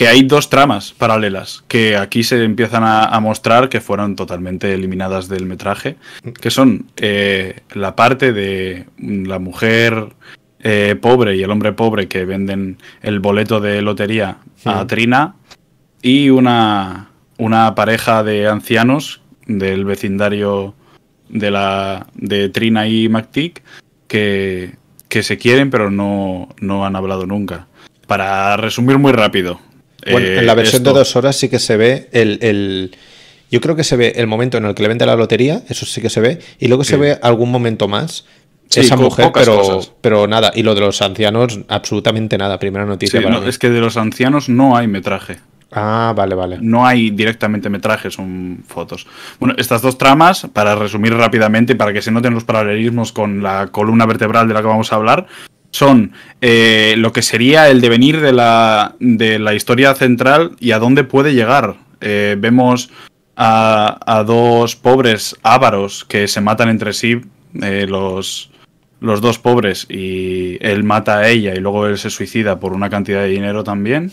[0.00, 5.28] que hay dos tramas paralelas que aquí se empiezan a, mostrar que fueron totalmente eliminadas
[5.28, 5.96] del metraje,
[6.40, 10.14] que son eh, la parte de la mujer
[10.60, 15.34] eh, pobre y el hombre pobre que venden el boleto de lotería a Trina
[16.00, 20.72] y una, una pareja de ancianos del vecindario
[21.28, 23.62] de, la, de Trina y McTick
[24.08, 24.76] que,
[25.10, 27.66] que se quieren pero no, no han hablado nunca.
[28.06, 29.60] Para resumir muy rápido,
[30.10, 32.96] bueno, en la eh, versión de dos horas sí que se ve el,
[33.50, 35.86] Yo creo que se ve el momento en el que le vende la lotería, eso
[35.86, 38.24] sí que se ve, y luego se ve algún momento más.
[38.74, 40.52] esa mujer, pero, pero nada.
[40.54, 42.58] Y lo de los ancianos, absolutamente nada.
[42.58, 43.20] Primera noticia.
[43.46, 45.38] es que de los ancianos no hay metraje.
[45.72, 46.58] Ah, vale, vale.
[46.60, 49.06] No hay directamente metraje, son fotos.
[49.38, 53.68] Bueno, estas dos tramas, para resumir rápidamente, para que se noten los paralelismos con la
[53.68, 55.26] columna vertebral de la que vamos a hablar,
[55.70, 60.78] son eh, lo que sería el devenir de la, de la historia central y a
[60.78, 61.76] dónde puede llegar.
[62.00, 62.90] Eh, vemos
[63.36, 67.20] a, dos pobres ávaros que se matan entre sí,
[67.62, 68.50] eh, los,
[69.00, 72.90] los dos pobres, y él mata a ella y luego él se suicida por una
[72.90, 74.12] cantidad de dinero también.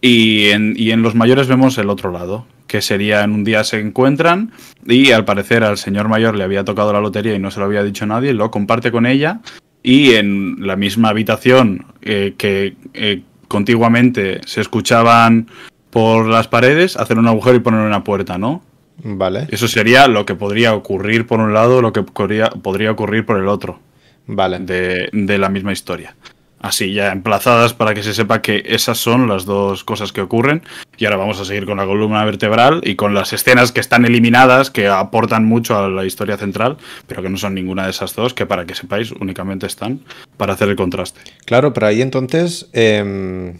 [0.00, 3.64] Y, en, y en los mayores vemos el otro lado, que sería en un día
[3.64, 4.52] se encuentran
[4.86, 7.66] y al parecer al señor mayor le había tocado la lotería y no se lo
[7.66, 9.40] había dicho nadie, lo comparte con ella
[9.88, 15.48] y en la misma habitación eh, que eh, contiguamente se escuchaban
[15.88, 18.62] por las paredes, hacer un agujero y poner una puerta, ¿no?
[19.02, 19.46] Vale.
[19.50, 23.38] Eso sería lo que podría ocurrir por un lado, lo que podría, podría ocurrir por
[23.38, 23.80] el otro.
[24.26, 24.58] Vale.
[24.58, 26.14] De, de la misma historia
[26.60, 30.62] así ya emplazadas para que se sepa que esas son las dos cosas que ocurren.
[30.96, 34.04] Y ahora vamos a seguir con la columna vertebral y con las escenas que están
[34.04, 38.14] eliminadas, que aportan mucho a la historia central, pero que no son ninguna de esas
[38.14, 40.00] dos, que para que sepáis únicamente están
[40.36, 41.20] para hacer el contraste.
[41.44, 42.68] Claro, pero ahí entonces...
[42.72, 43.54] Em,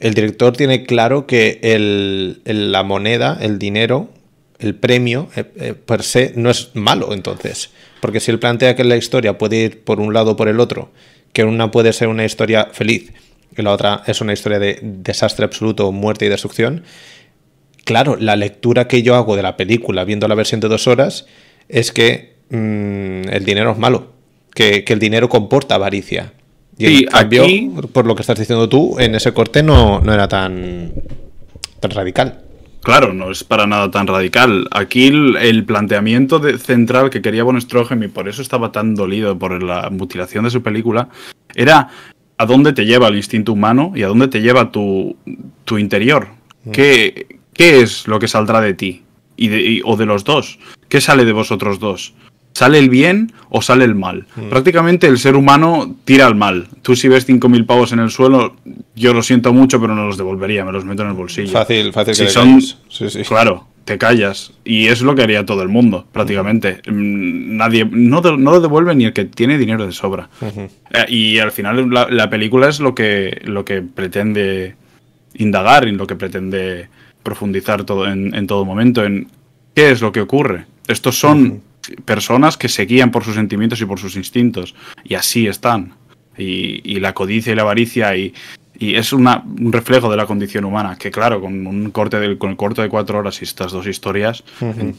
[0.00, 4.10] el director tiene claro que el, la moneda, el dinero,
[4.58, 7.70] el premio eh, eh, per se no es malo entonces.
[8.00, 10.60] Porque si él plantea que la historia puede ir por un lado o por el
[10.60, 10.92] otro,
[11.32, 13.12] que una puede ser una historia feliz
[13.56, 16.84] y la otra es una historia de desastre absoluto, muerte y destrucción,
[17.84, 21.26] claro, la lectura que yo hago de la película viendo la versión de dos horas
[21.68, 24.12] es que mm, el dinero es malo,
[24.54, 26.32] que, el dinero comporta avaricia.
[26.76, 27.70] Y aquí...
[27.92, 30.92] por lo que estás diciendo tú, en ese corte no, no era tan,
[31.80, 32.42] tan radical.
[32.82, 34.66] Claro, no es para nada tan radical.
[34.70, 39.62] Aquí el, planteamiento central que quería Von Stroheim y por eso estaba tan dolido por
[39.62, 41.08] la mutilación de su película
[41.54, 41.88] era
[42.36, 45.16] a dónde te lleva el instinto humano y a dónde te lleva tu,
[45.76, 46.28] interior.
[46.64, 46.70] Mm.
[46.70, 49.02] ¿Qué, ¿Qué, es lo que saldrá de ti?
[49.36, 50.58] Y o de los dos.
[50.88, 52.14] ¿Qué sale de vosotros dos?
[52.58, 54.26] ¿Sale el bien o sale el mal?
[54.34, 54.48] Mm.
[54.48, 56.66] Prácticamente el ser humano tira al mal.
[56.82, 58.56] Tú si ves 5.000 pavos en el suelo,
[58.96, 61.52] yo lo siento mucho, pero no los devolvería, me los meto en el bolsillo.
[61.52, 62.60] Fácil, fácil si son,
[63.28, 64.54] Claro, te callas.
[64.64, 66.82] Y es lo que haría todo el mundo, prácticamente.
[66.88, 70.28] Mm, nadie, no, no, lo devuelve ni el que tiene dinero de sobra.
[70.42, 74.74] Eh, y al final la, película es lo que, lo que pretende
[75.34, 76.88] indagar y lo que pretende
[77.22, 79.28] profundizar todo en, todo momento en
[79.76, 80.66] qué es lo que ocurre.
[80.88, 81.67] Estos son
[82.04, 84.74] personas que se guían por sus sentimientos y por sus instintos.
[85.04, 85.94] Y así están.
[86.36, 88.32] Y, la codicia y la avaricia y,
[88.78, 92.38] y es una, un reflejo de la condición humana, que claro, con un corte del,
[92.38, 94.44] con el corte de cuatro horas y estas dos historias,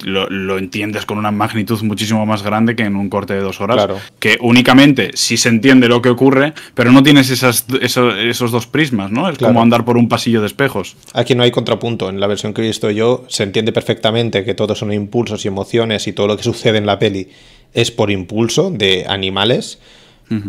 [0.03, 3.87] lo, entiendes con una magnitud muchísimo más grande que en un corte de dos horas,
[4.19, 9.11] que únicamente sí se entiende lo que ocurre, pero no tienes esas, esos, dos prismas,
[9.11, 9.29] ¿no?
[9.29, 10.97] Es como andar por un pasillo de espejos.
[11.13, 14.55] Aquí no hay contrapunto, en la versión que he visto yo se entiende perfectamente que
[14.55, 17.29] todos son impulsos y emociones y todo lo que sucede en la peli
[17.73, 19.79] es por impulso de animales,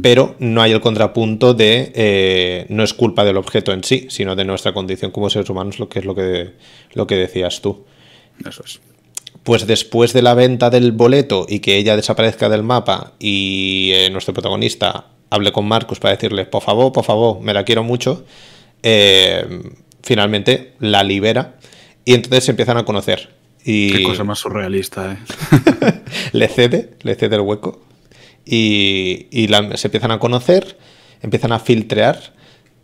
[0.03, 4.37] pero no hay el contrapunto de eh, no es culpa del objeto en sí, sino
[4.37, 6.53] de nuestra condición como seres humanos, lo que es lo que,
[6.93, 7.85] lo que decías tú.
[8.47, 8.81] Eso es.
[9.43, 14.11] Pues después de la venta del boleto y que ella desaparezca del mapa y eh,
[14.11, 18.27] nuestro protagonista hable con Marcus para decirle, por favor, por favor, me la quiero mucho,
[18.83, 19.63] eh,
[20.03, 21.57] finalmente la libera
[22.05, 23.31] y entonces se empiezan a conocer.
[23.65, 25.19] Y Qué cosa más surrealista, ¿eh?
[26.33, 27.90] le cede, le cede el hueco
[28.53, 30.77] y, se empiezan a conocer,
[31.23, 32.35] empiezan a filtrear.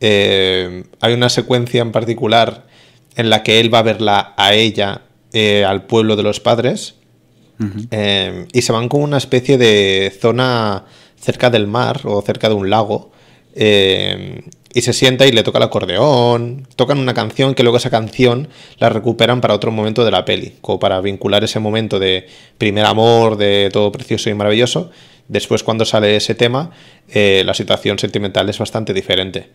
[0.01, 2.67] Eh, hay una secuencia en particular
[3.17, 5.03] en la que él va a verla a ella
[5.33, 6.95] eh, al pueblo de los padres
[7.91, 10.85] eh, y se van con una especie de zona
[11.19, 13.11] cerca del mar o cerca de un lago
[13.55, 18.49] y se sienta y le toca el acordeón, tocan una canción que luego esa canción
[18.79, 22.27] la recuperan para otro momento de la peli, como para vincular ese momento de
[22.59, 24.91] primer amor, de todo precioso y maravilloso,
[25.29, 26.71] Después, cuando sale ese tema,
[27.09, 29.51] eh, la situación sentimental es bastante diferente.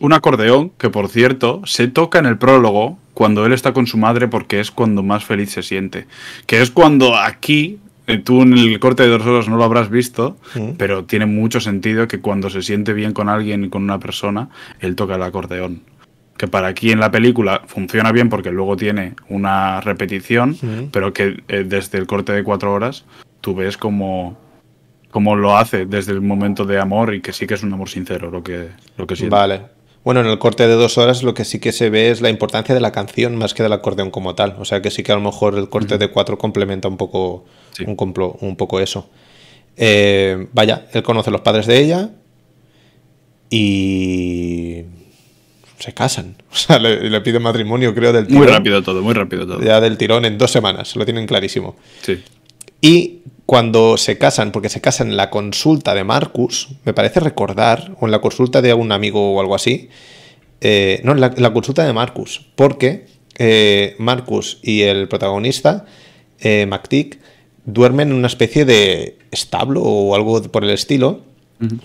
[0.00, 3.96] Un acordeón que, por cierto, se toca en el prólogo cuando él está con su
[3.96, 6.06] madre porque es cuando más feliz se siente.
[6.46, 9.90] Que es cuando aquí, eh, tú en el corte de dos horas no lo habrás
[9.90, 10.72] visto, mm.
[10.76, 14.48] pero tiene mucho sentido que cuando se siente bien con alguien y con una persona,
[14.80, 15.82] él toca el acordeón.
[16.36, 20.88] Que para aquí en la película funciona bien porque luego tiene una repetición, mm.
[20.90, 23.04] pero que eh, desde el corte de cuatro horas
[23.40, 24.36] tú ves como
[25.14, 27.88] como lo hace desde el momento de amor y que sí que es un amor
[27.88, 29.32] sincero lo que, lo que siente.
[29.32, 29.60] Vale.
[30.02, 32.30] Bueno, en el corte de dos horas lo que sí que se ve es la
[32.30, 34.56] importancia de la canción más que del acordeón como tal.
[34.58, 37.44] O sea que sí que a lo mejor el corte de cuatro complementa un poco,
[37.86, 37.96] un,
[38.40, 39.08] un, poco eso.
[39.76, 42.10] Eh, vaya, él conoce a los padres de ella
[43.50, 44.82] y
[45.78, 46.34] se casan.
[46.50, 48.42] O sea, le, le pide matrimonio, creo, del tirón.
[48.42, 49.62] Muy rápido todo, muy rápido todo.
[49.62, 51.76] Ya del tirón en dos semanas, lo tienen clarísimo.
[52.02, 52.20] Sí.
[52.84, 57.96] Y cuando se casan, porque se casan en la consulta de Marcus, me parece recordar,
[57.98, 59.88] o en la consulta de algún amigo o algo así,
[60.60, 63.06] eh, no, en la, consulta de Marcus, porque
[63.38, 65.86] eh, Marcus y el protagonista,
[66.40, 67.20] eh, MacTick,
[67.64, 71.22] duermen en una especie de establo o algo por el estilo,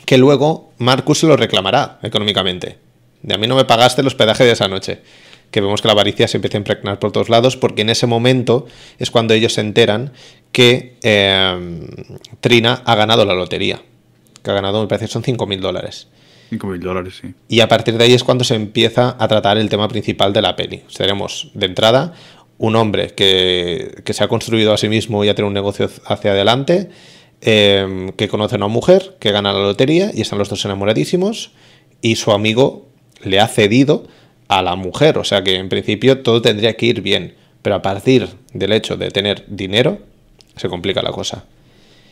[0.05, 2.77] que luego Marcus se lo reclamará económicamente.
[3.21, 4.99] De a mí no me pagaste el hospedaje de esa noche
[5.51, 8.07] que vemos que la avaricia se empieza a impregnar por todos lados, porque en ese
[8.07, 10.13] momento es cuando ellos se enteran
[10.51, 11.87] que em,
[12.41, 13.81] Trina ha ganado la lotería.
[14.43, 16.07] Que ha ganado, me parece, son 5.000 dólares.
[16.51, 17.33] 5.000 dólares, sí.
[17.47, 20.41] Y a partir de ahí es cuando se empieza a tratar el tema principal de
[20.41, 20.83] la peli.
[20.95, 22.13] Tenemos de entrada
[22.57, 26.31] un hombre que, se ha construido a sí mismo y ha tenido un negocio hacia
[26.31, 26.89] adelante,
[27.41, 31.51] em, que conoce a una mujer que gana la lotería y están los dos enamoradísimos
[32.01, 32.89] y su amigo
[33.23, 34.07] le ha cedido
[34.49, 35.17] a la mujer.
[35.17, 37.35] O sea que en principio todo tendría que ir bien.
[37.61, 39.99] Pero a partir del hecho de tener dinero,
[40.57, 41.45] se complica la cosa.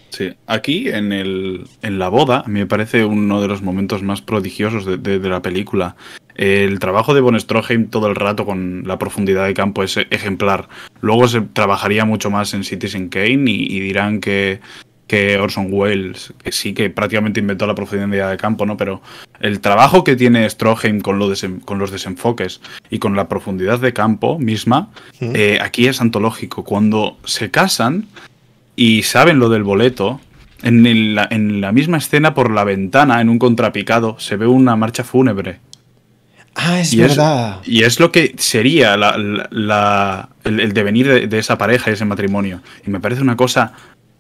[0.10, 4.86] Sí, aquí en, el, en la boda, me parece uno de los momentos más prodigiosos
[4.86, 5.96] de, la película.
[6.36, 10.70] El trabajo de Von Stroheim todo el rato con la profundidad de campo es ejemplar.
[11.02, 14.60] Luego se trabajaría mucho más en Citizen Kane y, y dirán que,
[15.08, 18.76] que Orson Welles, que sí que prácticamente inventó la profundidad de campo, ¿no?
[18.76, 19.02] Pero
[19.40, 21.20] el trabajo que tiene Stroheim con,
[21.64, 24.90] con los desenfoques y con la profundidad de campo misma,
[25.22, 26.64] eh, aquí es antológico.
[26.64, 28.06] Cuando se casan
[28.76, 30.20] y saben lo del boleto,
[30.62, 35.60] en, la misma escena por la ventana, en un contrapicado, se ve una marcha fúnebre.
[36.60, 37.62] Ah, es verdad.
[37.66, 42.62] y es lo que sería el, devenir de, de, esa pareja y ese matrimonio.
[42.86, 43.74] Y me parece una cosa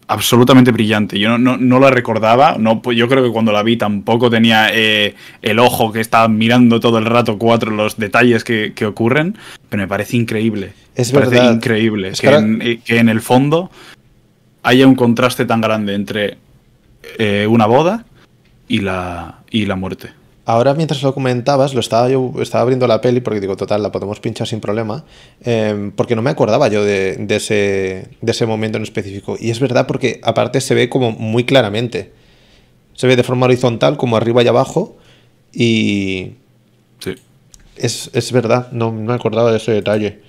[0.07, 1.19] absolutamente brillante.
[1.19, 2.55] Yo no, no, la recordaba.
[2.57, 6.27] No, pues yo creo que cuando la vi tampoco tenía eh, el ojo que estaba
[6.27, 9.37] mirando todo el rato cuatro los detalles que, ocurren.
[9.69, 10.73] Pero me parece increíble.
[10.95, 11.37] Es me verdad.
[11.37, 13.69] Parece increíble eh, que, en, el fondo
[14.63, 16.37] haya un contraste tan grande entre
[17.19, 18.05] eh, una boda
[18.67, 20.16] y la, y la muerte.
[20.49, 23.91] Ahora, mientras lo comentabas, lo estaba yo estaba abriendo la peli porque digo, total, la
[23.91, 25.03] podemos pinchar sin problema.
[25.41, 29.35] Em, porque no me acordaba yo de, ese, de ese momento en específico.
[29.37, 32.13] Y es verdad porque aparte se ve como muy claramente.
[32.93, 34.95] Se ve de forma horizontal, como arriba y abajo.
[35.51, 36.35] Y.
[36.99, 37.15] Sí.
[37.75, 40.21] Es, verdad, no, me acordaba de ese detalle.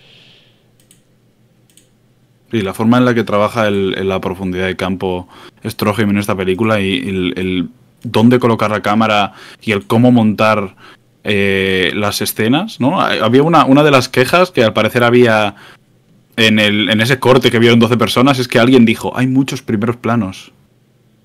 [2.50, 5.28] Y la forma en la que trabaja la profundidad de campo
[5.64, 6.96] Stroheim en esta película y
[7.36, 7.70] el
[8.02, 10.76] dónde colocar la cámara y el cómo montar
[11.24, 13.00] eh, las escenas, ¿no?
[13.00, 15.56] Había una, una de las quejas que al parecer había
[16.36, 19.62] en, el, en ese corte que vieron 12 personas, es que alguien dijo, hay muchos
[19.62, 20.52] primeros planos.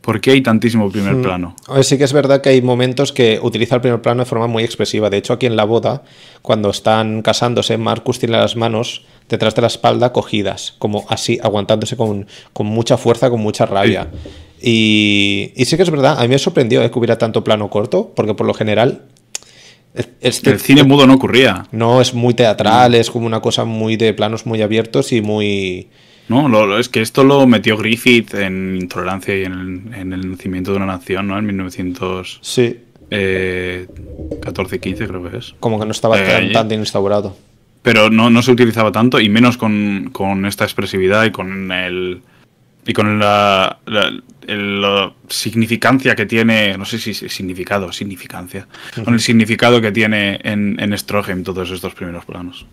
[0.04, 1.22] ¿Por qué hay tantísimo primer hmm.
[1.22, 1.56] plano?
[1.82, 4.64] Sí que es verdad que hay momentos que utiliza el primer plano de forma muy
[4.64, 5.10] expresiva.
[5.10, 6.04] De hecho, aquí en la boda,
[6.42, 11.96] cuando están casándose, Marcus tiene las manos detrás de la espalda cogidas, como así, aguantándose
[11.96, 12.28] con,
[12.60, 14.10] mucha fuerza, con mucha rabia.
[14.65, 18.13] Y, sí que es verdad, a mí me sorprendió eh, que hubiera tanto plano corto,
[18.15, 19.02] porque por lo general...
[20.21, 21.67] Este, el cine mudo no ocurría.
[21.71, 25.89] No, es muy teatral, es como una cosa muy de planos muy abiertos y muy...
[26.30, 30.86] No, es que esto lo metió Griffith en Intolerancia y en el, nacimiento de una
[30.86, 31.38] nación, ¿no?
[31.38, 32.80] En 1914 sí.
[33.12, 33.88] eh,
[34.41, 35.54] 14 15 creo que es.
[35.60, 37.36] Como que no estaba eh, tan, instaurado.
[37.82, 42.21] Pero no, no se utilizaba tanto y menos con, con esta expresividad y con el
[42.86, 48.67] y con la, la, significancia que tiene, no sé si significado, significancia,
[49.04, 52.65] con el significado que tiene en, en Stroheim todos estos primeros planos.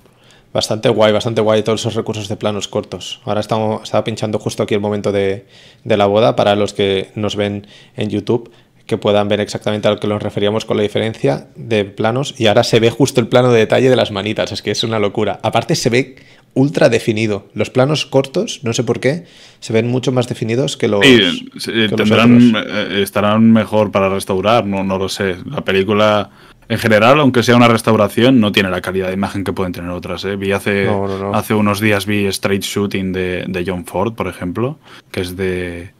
[0.52, 3.20] Bastante guay, bastante guay todos esos recursos de planos cortos.
[3.24, 5.46] Ahora estamos, estaba pinchando justo aquí el momento de,
[5.84, 8.50] de la boda para los que nos ven en YouTube
[8.90, 12.48] que puedan ver exactamente a lo que nos referíamos con la diferencia de planos y
[12.48, 14.98] ahora se ve justo el plano de detalle de las manitas, es que es una
[14.98, 15.38] locura.
[15.44, 16.16] Aparte se ve
[16.54, 17.48] ultra definido.
[17.54, 19.24] Los planos cortos, no sé por qué,
[19.60, 21.04] se ven mucho más definidos que los.
[21.04, 21.50] Sí,
[21.94, 25.36] tendrán, eh, estarán mejor para restaurar, no, no lo sé.
[25.46, 26.30] La película,
[26.68, 29.90] en general, aunque sea una restauración, no tiene la calidad de imagen que pueden tener
[29.90, 30.24] otras.
[30.24, 30.36] ¿eh?
[30.36, 30.88] Vi hace,
[31.32, 34.78] hace unos días vi Straight Shooting de, de John Ford, por ejemplo,
[35.10, 35.92] que es de.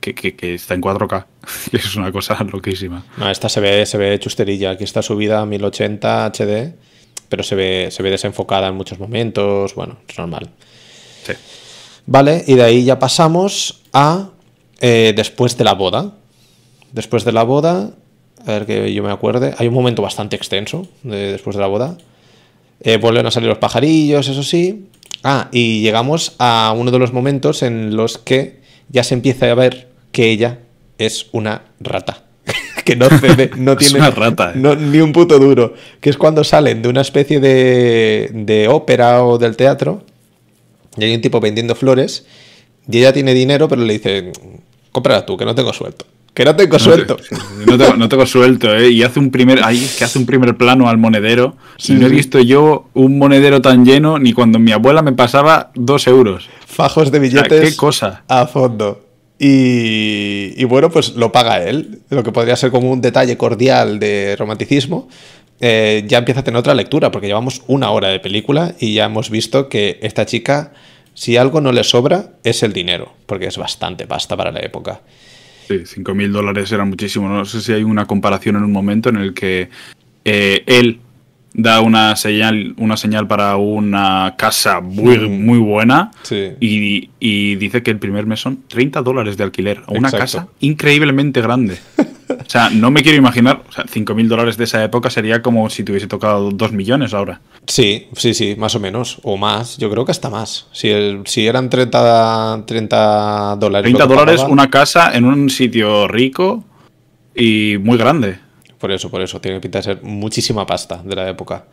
[0.00, 1.26] Que, que, está en 4K.
[1.72, 3.04] es una cosa loquísima.
[3.16, 4.70] No, esta se ve, se ve chusterilla.
[4.70, 6.74] Aquí está subida a 1080 HD
[7.28, 10.50] pero se ve, se ve desenfocada en muchos momentos, bueno, es normal.
[11.24, 11.32] Sí.
[12.06, 14.30] Vale, y de ahí ya pasamos a
[14.80, 16.14] eh, después de la boda.
[16.92, 17.90] Después de la boda,
[18.46, 21.98] a ver que yo me acuerde, hay un momento bastante extenso después de la boda.
[22.80, 24.86] Eh, vuelven a salir los pajarillos, eso sí.
[25.22, 29.54] Ah, y llegamos a uno de los momentos en los que ya se empieza a
[29.54, 30.60] ver que ella
[30.96, 32.27] es una rata
[32.88, 34.76] que no cede, no tiene rata, eh.
[34.78, 35.74] ni un puto duro.
[36.00, 40.04] Que es cuando salen de una especie de, de ópera o del teatro
[40.96, 42.24] y hay un tipo vendiendo flores
[42.90, 44.32] y ella tiene dinero, pero le dice,
[44.90, 46.06] cómprala tú, que no tengo suelto.
[46.32, 47.18] Que no tengo suelto.
[47.66, 48.90] No, tengo, suelto, ¿eh?
[48.90, 51.56] Y hace un primer, ahí, que hace un primer plano al monedero.
[51.86, 55.70] y no he visto yo un monedero tan lleno ni cuando mi abuela me pasaba
[55.74, 56.48] dos euros.
[56.66, 57.70] Fajos de billetes.
[57.70, 58.22] ¿Qué cosa?
[58.28, 59.07] A fondo.
[59.38, 64.34] Y, bueno, pues lo paga él, lo que podría ser como un detalle cordial de
[64.36, 65.08] romanticismo.
[65.60, 69.04] Eh, ya empieza a tener otra lectura, porque llevamos una hora de película y ya
[69.04, 70.72] hemos visto que esta chica,
[71.14, 75.00] si algo no le sobra, es el dinero, porque es bastante pasta para la época.
[75.68, 77.28] Sí, 5 mil dólares era muchísimo.
[77.28, 79.68] No sé si hay una comparación en un momento en el que
[80.24, 81.00] eh, él
[81.54, 87.98] da una señal, una señal para una casa muy, muy buena y, dice que el
[87.98, 91.78] primer mes son 30 dólares de alquiler una casa increíblemente grande.
[92.28, 95.40] O sea, no me quiero imaginar, o sea, 5 mil dólares de esa época sería
[95.40, 97.40] como si te hubiese tocado 2 millones ahora.
[97.66, 100.66] Sí, sí, sí, más o menos, o más, yo creo que hasta más.
[100.72, 100.90] Si,
[101.24, 103.92] si eran 30, 30 dólares.
[103.92, 106.64] 30 dólares una casa en un sitio rico
[107.34, 108.38] y muy grande.
[108.78, 109.40] Por eso, por eso.
[109.40, 111.66] Tiene pinta de ser muchísima pasta de la época.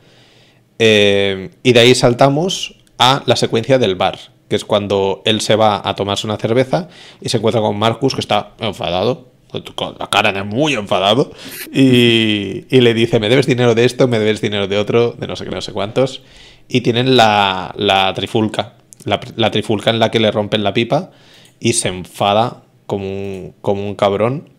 [0.79, 4.17] Eh, y de ahí saltamos a la secuencia del bar,
[4.49, 6.89] que es cuando él se va a tomarse una cerveza
[7.21, 9.31] y se encuentra con Marcus, que está enfadado,
[9.75, 11.31] con la cara de muy enfadado,
[11.71, 15.27] y, y le dice, me debes dinero de esto, me debes dinero de otro, de
[15.27, 16.23] no sé qué, no sé cuántos.
[16.67, 18.73] Y tienen la, la trifulca,
[19.05, 21.11] la, la trifulca en la que le rompen la pipa
[21.59, 24.49] y se enfada como un, como un cabrón.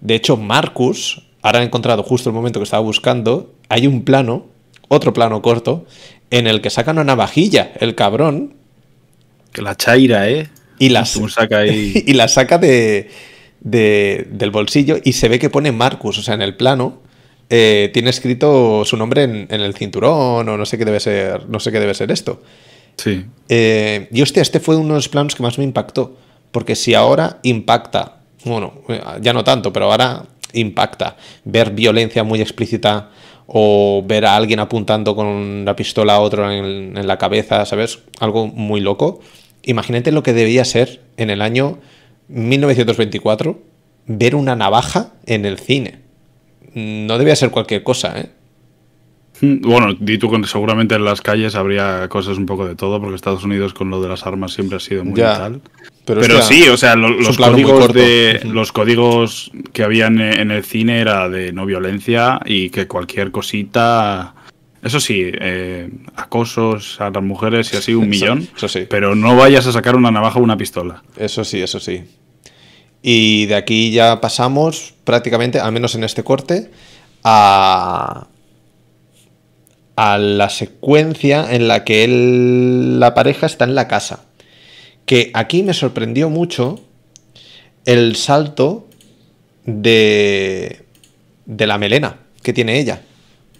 [0.00, 4.46] De hecho, Marcus, ahora he encontrado justo el momento que estaba buscando, hay un plano,
[4.88, 5.84] otro plano corto,
[6.30, 8.54] en el que saca una navajilla, el cabrón,
[9.52, 10.48] Que la chaira, ¿eh?
[10.78, 11.92] y la, saca ahí.
[12.06, 13.10] y la saca de,
[13.60, 17.00] de- del bolsillo y se ve que pone Marcus, o sea, en el plano.
[17.50, 21.48] eh, tiene escrito su nombre en, en el cinturón o no sé qué debe ser,
[21.50, 22.40] no sé qué debe ser esto.
[22.96, 23.24] Sí.
[23.48, 26.16] Eh, y hostia, este fue uno de los planos que más me impactó.
[26.50, 28.74] Porque si ahora impacta, bueno,
[29.20, 33.10] ya no tanto, pero ahora impacta ver violencia muy explícita
[33.46, 37.98] o ver a alguien apuntando con una pistola a otro en, en la cabeza, ¿sabes?
[38.20, 39.20] Algo muy loco.
[39.64, 41.78] Imagínate lo que debía ser en el año
[42.28, 43.60] 1924
[44.06, 46.00] ver una navaja en el cine.
[46.74, 48.30] No debía ser cualquier cosa, ¿eh?
[49.40, 53.16] Bueno, di tú que seguramente en las calles habría cosas un poco de todo, porque
[53.16, 55.36] Estados Unidos con lo de las armas siempre ha sido muy Ya.
[55.36, 55.60] tal.
[56.04, 61.00] Pero, sí, o sea, lo- los códigos de los códigos que habían en el cine
[61.00, 64.34] era de no violencia y que cualquier cosita,
[64.82, 68.86] eso sí, eh, acosos a las mujeres y así un Eso- millón, eso sí.
[68.90, 71.04] pero no vayas a sacar una navaja o una pistola.
[71.16, 72.02] Eso sí, eso sí.
[73.00, 76.70] Y de aquí ya pasamos prácticamente, al menos en este corte,
[77.22, 78.26] a,
[79.96, 84.24] a la secuencia en la que él, la pareja está en la casa.
[85.12, 86.80] Que aquí me sorprendió mucho
[87.84, 88.88] el salto
[89.66, 90.86] de,
[91.44, 93.02] de la melena que tiene ella.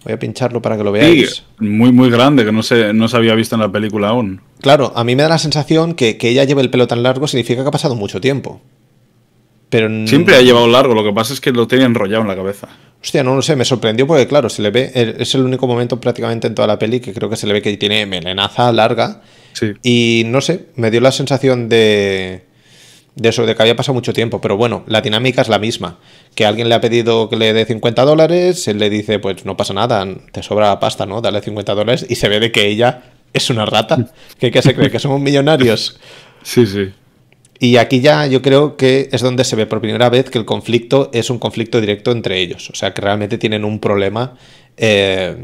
[0.03, 1.43] Voy a pincharlo para que lo Sí, veáis.
[1.59, 4.41] muy muy grande que no se no se había visto en la película aún.
[4.63, 7.29] Claro, a mí me da la sensación que, que ella lleve el pelo tan largo
[7.29, 8.63] significa que ha pasado mucho tiempo.
[9.69, 12.37] Pero Siempre ha llevado largo, lo que pasa es que lo tenía enrollado en la
[12.37, 12.69] cabeza.
[13.03, 14.91] Hostia, no lo sé, me sorprendió porque, claro, se le ve.
[15.19, 17.61] Es el único momento prácticamente en toda la peli que creo que se le ve
[17.61, 19.21] que tiene melenaza larga.
[19.53, 19.73] Sí.
[19.83, 22.45] Y no sé, me dio la sensación de.
[23.15, 24.41] De eso, de que había pasado mucho tiempo.
[24.41, 25.99] Pero bueno, la dinámica es la misma.
[26.35, 29.55] Que alguien le ha pedido que le dé 50 dólares, él le dice, pues no
[29.55, 31.21] pasa nada, te sobra la pasta, ¿no?
[31.21, 32.07] Dale 50 dólares.
[32.09, 33.03] Y se ve de que ella
[33.35, 34.09] es una rata.
[34.39, 34.91] ¿Qué, qué se cree?
[34.91, 35.99] ¿Que somos millonarios?
[36.45, 36.91] Sí, sí.
[37.61, 40.45] Y aquí ya yo creo que es donde se ve por primera vez que el
[40.45, 42.69] conflicto es un conflicto directo entre ellos.
[42.71, 44.35] O sea, que realmente tienen un problema
[44.77, 45.37] eh,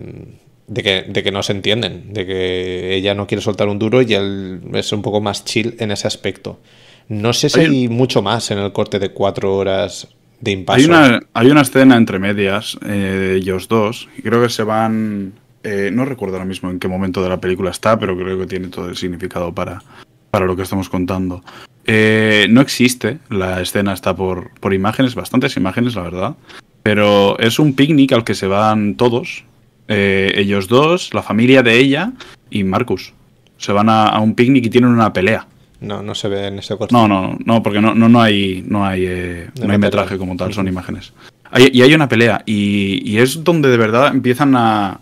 [0.68, 4.02] de, que, de que no se entienden, de que ella no quiere soltar un duro
[4.02, 6.60] y él es un poco más chill en ese aspecto.
[7.08, 10.08] No sé si Hay hay mucho más en el corte de cuatro horas
[10.40, 10.78] de impaso.
[10.78, 14.62] Hay una, hay una escena entre medias eh, de ellos dos, y creo que se
[14.62, 15.32] van.
[15.64, 18.46] eh, no recuerdo ahora mismo en qué momento de la película está, pero creo que
[18.46, 19.82] tiene todo el significado para,
[20.30, 21.42] para lo que estamos contando.
[21.86, 26.36] Eh, no existe, la escena está por, por imágenes, bastantes imágenes, la verdad.
[26.82, 29.44] Pero es un picnic al que se van todos,
[29.88, 32.12] eh, ellos dos, la familia de ella
[32.50, 33.12] y Marcus.
[33.56, 35.46] Se van a, a un picnic y tienen una pelea.
[35.80, 36.92] No, no se ve en ese corte.
[36.94, 40.36] No, no, no, porque no, no, no hay, no hay, eh, No hay metraje como
[40.36, 41.12] tal, son imágenes.
[41.50, 45.00] Hay- y hay una pelea, y, y es donde de verdad empiezan a,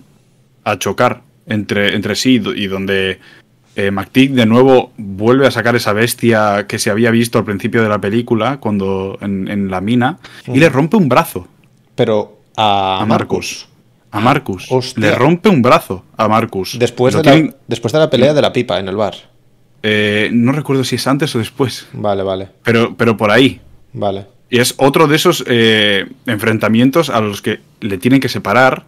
[0.64, 3.18] a chocar entre, entre sí, y do- y donde
[3.74, 7.82] eh, McTeague de nuevo vuelve a sacar esa bestia que se había visto al principio
[7.82, 11.48] de la película, cuando en, en la mina, y le rompe un brazo
[11.94, 13.68] Pero a, a Marcus.
[14.16, 14.66] A Marcus.
[14.70, 15.00] Hostia.
[15.10, 16.78] Le rompe un brazo a Marcus.
[16.78, 19.14] Después de, la, después de la pelea de la pipa en el bar.
[19.82, 23.60] eh, no recuerdo si es antes o después, Vale, vale, pero, pero por ahí.
[23.92, 24.26] vale.
[24.48, 28.84] Y es otro de esos eh, enfrentamientos a los que le tienen que separar.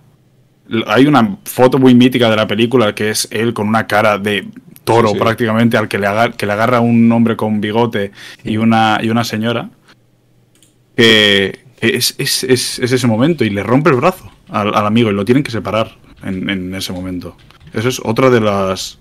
[0.87, 4.47] Hay una foto muy mítica de la película que es él con una cara de
[4.85, 5.21] toro Sí, sí.
[5.21, 8.13] prácticamente al que le, agar- que le agarra un hombre con bigote
[8.45, 9.71] y una, y una señora.
[10.97, 14.87] Que que es, es- es- es ese momento y le rompe el brazo al, al
[14.87, 17.37] amigo y lo tienen que separar en, en ese momento.
[17.73, 18.99] Eso es otra de las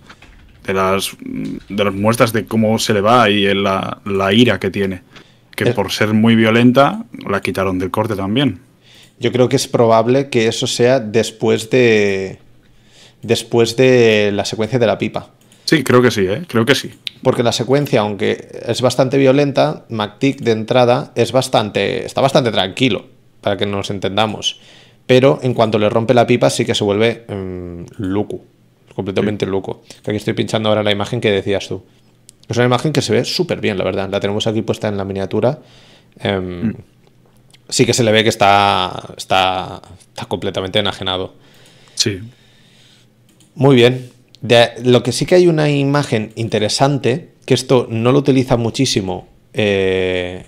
[0.66, 4.70] de las de las muestras de cómo se le va y la, la ira que
[4.70, 5.02] tiene.
[5.56, 5.74] Que Eh.
[5.74, 8.60] por ser muy violenta la quitaron del corte también.
[9.20, 12.39] Yo creo que es probable que eso sea después de.
[13.24, 15.32] Después de la secuencia de la pipa.
[15.66, 16.43] Sí, creo que sí, ¿eh?
[16.48, 16.91] Creo que sí.
[17.24, 22.06] Porque la secuencia, aunque es bastante violenta, McTick de entrada es bastante.
[22.06, 23.08] está bastante tranquilo,
[23.41, 24.62] para que nos entendamos.
[25.08, 28.41] Pero en cuanto le rompe la pipa, sí que se vuelve mm, loco.
[28.93, 29.82] Completamente loco.
[30.03, 31.84] Que aquí estoy pinchando ahora la imagen que decías tú.
[32.49, 34.10] Es una imagen que se ve súper bien, la verdad.
[34.10, 35.60] La tenemos aquí puesta en la miniatura.
[36.20, 36.74] Em,
[37.70, 41.36] sí que se le ve que está, está, está completamente enajenado.
[41.95, 42.20] Sí.
[43.55, 44.10] Muy bien.
[44.41, 49.28] De, lo que sí que hay una imagen interesante, que esto no lo utiliza muchísimo
[49.53, 50.45] eh,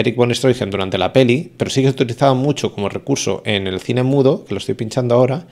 [0.00, 3.66] Eric von Stroheim durante la peli, pero sí que se utilizaba mucho como recurso en
[3.66, 5.46] el cine mudo, que lo estoy pinchando ahora,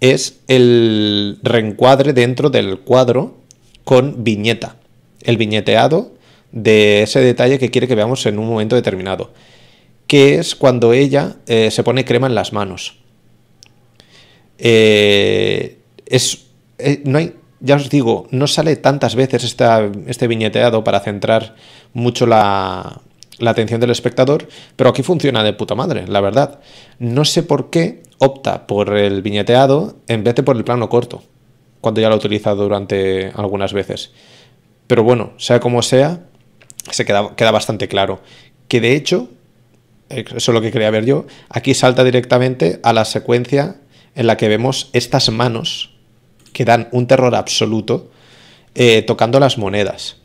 [0.00, 3.38] es el reencuadre dentro del cuadro
[3.84, 4.76] con viñeta.
[5.22, 6.14] El viñeteado
[6.52, 9.32] de ese detalle que quiere que veamos en un momento determinado.
[10.06, 12.98] Que es cuando ella eh, se pone crema en las manos.
[14.58, 19.42] Eh, eh, no hay, ya os digo, no sale tantas veces
[20.06, 21.56] este viñeteado para centrar
[21.94, 23.00] mucho la,
[23.38, 26.60] la atención del espectador, pero aquí funciona de puta madre, la verdad.
[26.98, 31.22] No sé por qué opta por el viñeteado en vez de por el plano corto,
[31.80, 34.12] cuando ya lo he utilizado durante algunas veces.
[34.86, 36.26] Pero bueno, sea como sea,
[36.90, 38.20] se queda, bastante claro.
[38.68, 39.28] Que de hecho,
[40.08, 43.76] eso es lo que quería ver yo, aquí salta directamente a la secuencia
[44.14, 45.94] en la que vemos estas manos
[46.52, 48.10] que dan un terror absoluto
[48.74, 50.18] eh, tocando las monedas.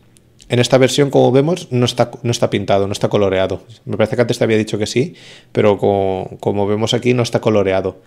[0.49, 3.63] En esta versión, como vemos, no está, no está pintado, no está coloreado.
[3.85, 5.13] Me parece que antes te había dicho que sí,
[5.51, 8.01] pero como, vemos aquí, no está coloreado.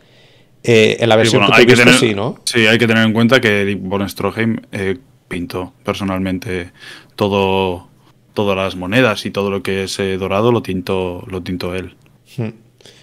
[0.65, 2.41] Eh, en la versión que tú viste, sí, ¿no?
[2.45, 6.73] Sí, hay que tener en cuenta que von Stroheim eh, pintó personalmente
[7.15, 7.89] todo,
[8.35, 11.95] todas las monedas y todo lo que es eh, dorado lo tintó, lo tintó él.
[12.37, 12.51] Hmm.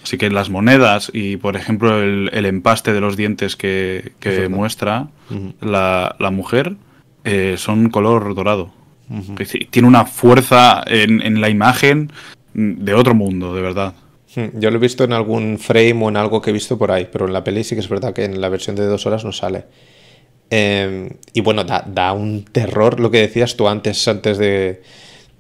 [0.03, 4.11] Así que las monedas y, por ejemplo, el, empaste de los dientes que,
[4.49, 5.07] muestra
[5.61, 6.75] la, la, mujer
[7.55, 8.73] son color dorado.
[9.69, 12.11] Tiene una fuerza en, la imagen
[12.53, 13.93] de otro mundo, de verdad.
[14.35, 16.91] Hmm, yo lo he visto en algún frame o en algo que he visto por
[16.91, 19.05] ahí, pero en la peli sí que es verdad que en la versión de dos
[19.05, 19.65] horas no sale.
[20.49, 24.81] Em, y bueno, da, un terror lo que decías tú antes, antes de,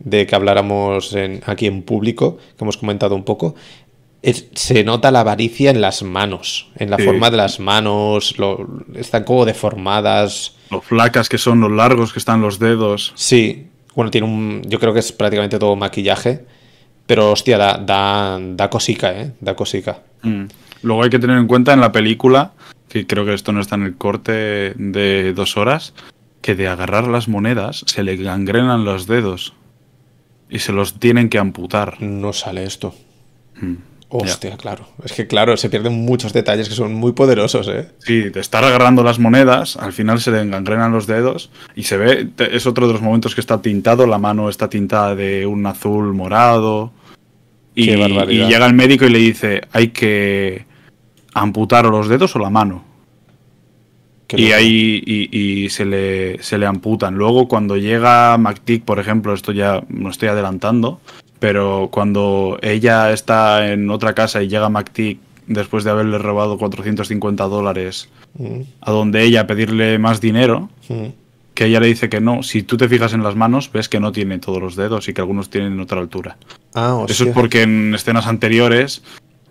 [0.09, 1.15] que habláramos
[1.45, 3.55] aquí en público, que hemos comentado un poco.
[4.21, 8.35] Se nota la avaricia en las manos, en la forma de las manos,
[8.95, 10.55] están como deformadas.
[10.69, 13.13] Lo flacas que son, los largos que están los dedos.
[13.15, 14.61] Sí, bueno, tiene un.
[14.67, 16.45] Yo creo que es prácticamente todo maquillaje.
[17.05, 19.33] Pero hostia, da, da, da cosica, ¿eh?
[19.39, 20.03] Da cosica.
[20.21, 20.43] Mm.
[20.83, 22.51] Luego hay que tener en cuenta en la película,
[22.87, 25.95] que creo que esto no está en el corte de dos horas,
[26.41, 29.53] que de agarrar las monedas se le gangrenan los dedos.
[30.51, 32.01] Y se los tienen que amputar.
[32.01, 32.93] No sale esto.
[33.59, 33.88] Mm.
[34.11, 34.87] Hostia, claro.
[35.03, 37.89] Es que, claro, se pierden muchos detalles que son muy poderosos, ¿eh?
[37.99, 41.97] Sí, de estar agarrando las monedas, al final se le engangrenan los dedos y se
[41.97, 42.29] ve.
[42.51, 46.13] Es otro de los momentos que está tintado, la mano está tintada de un azul
[46.15, 46.91] morado.
[47.75, 50.65] Y, y llega el médico y le dice: hay que
[51.35, 52.83] amputar o los dedos o la mano.
[54.35, 57.15] y ahí y, se, le, se le amputan.
[57.15, 60.99] Luego, cuando llega MacTick, por ejemplo, esto ya no estoy adelantando,
[61.39, 67.43] pero cuando ella está en otra casa y llega MacTick después de haberle robado 450
[67.45, 68.61] dólares mm.
[68.81, 71.07] a donde ella pedirle más dinero, mm.
[71.53, 73.99] que ella le dice que no, si tú te fijas en las manos ves que
[73.99, 76.37] no tiene todos los dedos y que algunos tienen otra altura.
[76.75, 79.01] Ah, Eso es porque en escenas anteriores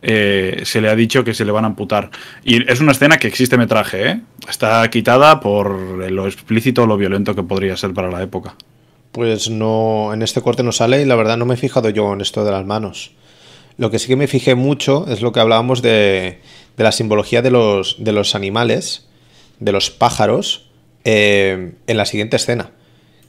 [0.02, 2.10] eh, se le ha dicho que se le van a amputar.
[2.44, 4.20] Y es una escena que existe metraje, ¿eh?
[4.48, 5.70] Está quitada por
[6.10, 8.54] lo explícito o lo violento que podría ser para la época.
[9.18, 12.12] Pues no, en este corte no sale y la verdad no me he fijado yo
[12.12, 13.10] en esto de las manos.
[13.76, 16.38] Lo que sí que me fijé mucho es lo que hablábamos de,
[16.76, 19.08] de la simbología de los, de los animales,
[19.58, 20.70] de los pájaros,
[21.02, 22.70] eh, en la siguiente escena,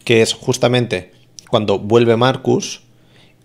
[0.03, 1.11] que es justamente
[1.49, 2.83] cuando vuelve Marcus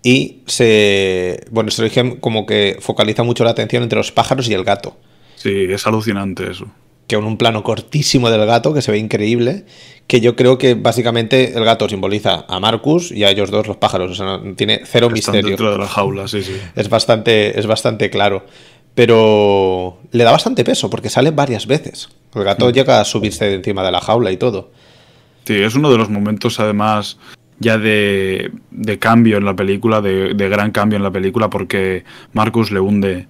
[0.03, 1.45] y se...
[1.49, 4.99] Bueno, se dije como que focaliza mucho la atención entre los pájaros y el gato.
[5.35, 6.67] Sí, es alucinante eso
[7.07, 9.65] que en un plano cortísimo del gato, que se ve increíble,
[10.07, 13.77] que yo creo que básicamente el gato simboliza a Marcus y a ellos dos los
[13.77, 15.49] pájaros, o sea, tiene cero misterio.
[15.49, 16.55] dentro de la jaula, sí, sí.
[16.75, 18.45] Es bastante, es bastante claro.
[18.95, 22.07] Pero le da bastante peso porque sale varias veces.
[22.33, 22.71] El gato mm.
[22.71, 24.71] llega a subirse encima de la jaula y todo.
[25.43, 27.17] Sí, es uno de los momentos además
[27.59, 32.03] ya de, de cambio en la película, de, de, gran cambio en la película, porque
[32.33, 33.27] Marcus le hunde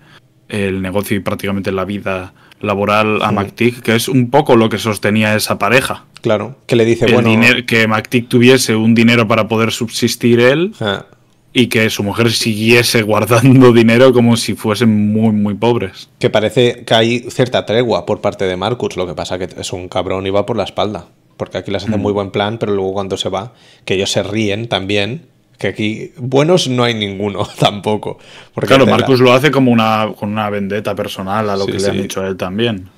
[0.49, 4.77] el negocio y prácticamente la vida laboral a McTick, que es un poco lo que
[4.77, 6.05] sostenía esa pareja.
[6.21, 7.29] Claro, que le dice, bueno...
[7.67, 11.05] que McTick tuviese un dinero para poder subsistir él ah.
[11.53, 16.09] y que su mujer siguiese guardando dinero como si fuesen muy, muy pobres.
[16.19, 19.73] Que parece que hay cierta tregua por parte de Marcus, lo que pasa que es
[19.73, 21.07] un cabrón y va por la espalda.
[21.37, 22.01] Porque aquí les hace mm.
[22.01, 26.11] muy buen plan, pero luego cuando se va, que ellos se ríen también que aquí
[26.17, 28.19] buenos no hay ninguno tampoco.
[28.53, 31.87] Porque claro, Marcus lo hace como una, con una vendetta personal a lo que le
[31.87, 32.89] han dicho a él también.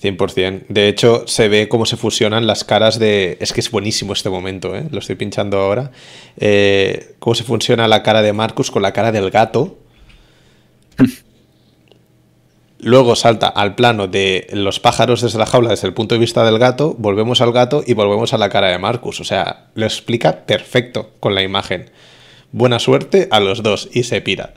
[0.00, 0.66] 100%.
[0.68, 3.36] De hecho, se ve cómo se fusionan las caras de...
[3.40, 4.86] Es que es buenísimo este momento, ¿eh?
[4.90, 5.90] lo estoy pinchando ahora.
[6.36, 9.78] Eh, cómo se fusiona la cara de Marcus con la cara del gato.
[12.80, 16.44] Luego salta al plano de los pájaros desde la jaula, desde el punto de vista
[16.44, 19.20] del gato, volvemos al gato y volvemos a la cara de Marcus.
[19.20, 21.90] O sea, lo explica perfecto con la imagen.
[22.52, 24.54] Buena suerte a los dos y se pira.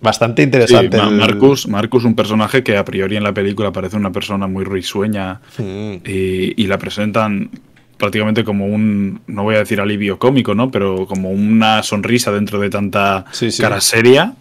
[0.00, 0.96] Bastante interesante.
[0.96, 4.64] Sí, Marcus, Marcus, un personaje que a priori en la película parece una persona muy
[4.64, 5.94] risueña mm.
[6.04, 7.50] y, la presentan
[7.96, 10.70] prácticamente como un, no voy a decir alivio cómico, ¿no?
[10.70, 13.24] Pero como una sonrisa dentro de tanta
[13.58, 14.34] cara seria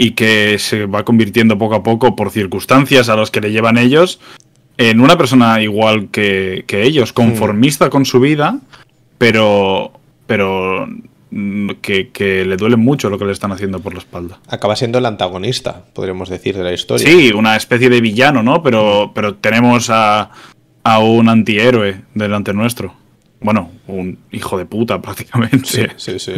[0.00, 3.76] y que se va convirtiendo poco a poco por circunstancias a las que le llevan
[3.76, 4.20] ellos
[4.76, 8.60] en una persona igual que, ellos, conformista con su vida,
[9.18, 9.90] pero,
[10.28, 10.88] pero
[11.82, 14.38] que, le duele mucho lo que le están haciendo por la espalda.
[14.46, 17.04] Acaba siendo el antagonista, podríamos decir, de la historia.
[17.04, 18.62] Sí, una especie de villano, ¿no?
[18.62, 20.30] Pero, pero tenemos a,
[20.84, 22.94] a un antihéroe delante nuestro.
[23.40, 25.66] Bueno, un hijo de puta prácticamente.
[25.66, 26.34] Sí, sí, sí.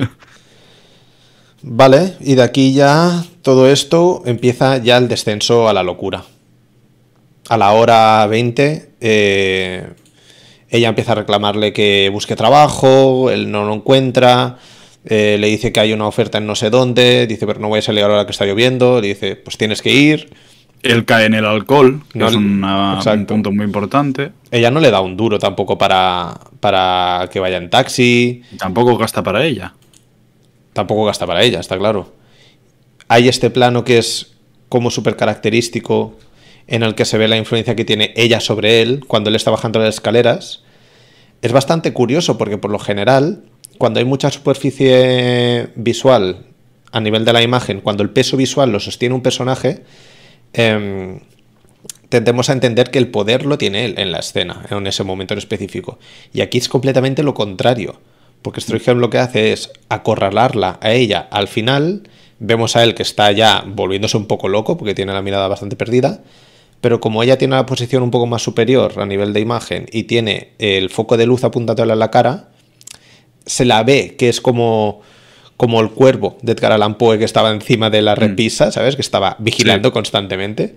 [1.62, 6.24] Vale, y de aquí ya todo esto empieza ya el descenso a la locura.
[7.48, 9.88] A la hora 20, eh,
[10.70, 14.56] ella empieza a reclamarle que busque trabajo, él no lo encuentra,
[15.04, 17.80] eh, le dice que hay una oferta en no sé dónde, dice, pero no voy
[17.80, 20.30] a salir ahora que está lloviendo, le dice, pues tienes que ir.
[20.82, 24.30] Él cae en el alcohol, que es un punto muy importante.
[24.50, 28.40] Ella no le da un duro tampoco para, para que vaya en taxi.
[28.56, 29.74] Tampoco gasta para ella
[30.80, 32.12] tampoco gasta para ella, está claro.
[33.08, 34.32] Hay este plano que es
[34.68, 36.16] como súper característico
[36.66, 39.50] en el que se ve la influencia que tiene ella sobre él cuando él está
[39.50, 40.62] bajando las escaleras.
[41.42, 43.44] Es bastante curioso porque por lo general,
[43.76, 46.46] cuando hay mucha superficie visual
[46.92, 49.84] a nivel de la imagen, cuando el peso visual lo sostiene un personaje,
[50.52, 51.20] em,
[52.08, 55.34] tendemos a entender que el poder lo tiene él en la escena, en ese momento
[55.34, 55.98] en específico.
[56.32, 58.00] Y aquí es completamente lo contrario.
[58.42, 62.08] Porque Stroheim lo que hace es acorralarla a ella al final.
[62.38, 65.76] Vemos a él que está ya volviéndose un poco loco porque tiene la mirada bastante
[65.76, 66.22] perdida.
[66.80, 70.04] Pero como ella tiene la posición un poco más superior a nivel de imagen y
[70.04, 72.48] tiene el foco de luz apuntándole a la cara,
[73.44, 75.02] se la ve que es como,
[75.58, 78.18] como el cuervo de Edgar Allan Poe que estaba encima de la mm.
[78.18, 78.96] repisa, ¿sabes?
[78.96, 80.76] Que estaba vigilando constantemente.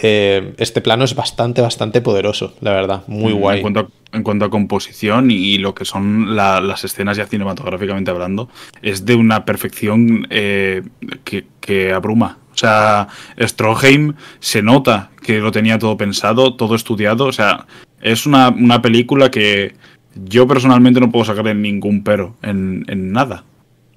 [0.00, 3.56] Eh, este plano es bastante, bastante poderoso, la verdad, muy guay.
[3.56, 8.12] En cuanto, a, en cuanto a composición y, lo que son las escenas ya cinematográficamente
[8.12, 8.48] hablando,
[8.80, 10.82] es de una perfección eh,
[11.24, 12.38] que, abruma.
[12.54, 13.08] O sea,
[13.40, 17.26] Stroheim se nota que lo tenía todo pensado, todo estudiado.
[17.26, 17.66] O sea,
[18.00, 19.74] es una, película que
[20.14, 23.44] yo personalmente no puedo sacarle ningún pero en, nada.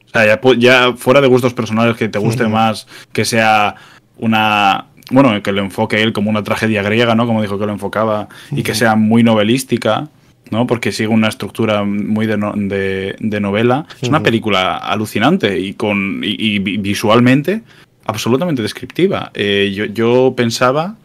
[0.08, 3.76] O sea, ya, ya, fuera de gustos personales que te guste más, que sea
[4.18, 7.28] una, bueno, que lo enfoque él como una tragedia griega, ¿no?
[7.28, 10.10] Como dijo que lo enfocaba, y que sea muy novelística,
[10.50, 10.68] ¿no?
[10.68, 13.86] Porque sigue una estructura muy de, de, novela.
[14.02, 17.64] Es una película alucinante y, con, y, visualmente
[18.06, 19.32] absolutamente descriptiva.
[19.34, 20.96] Eh, yo, yo pensaba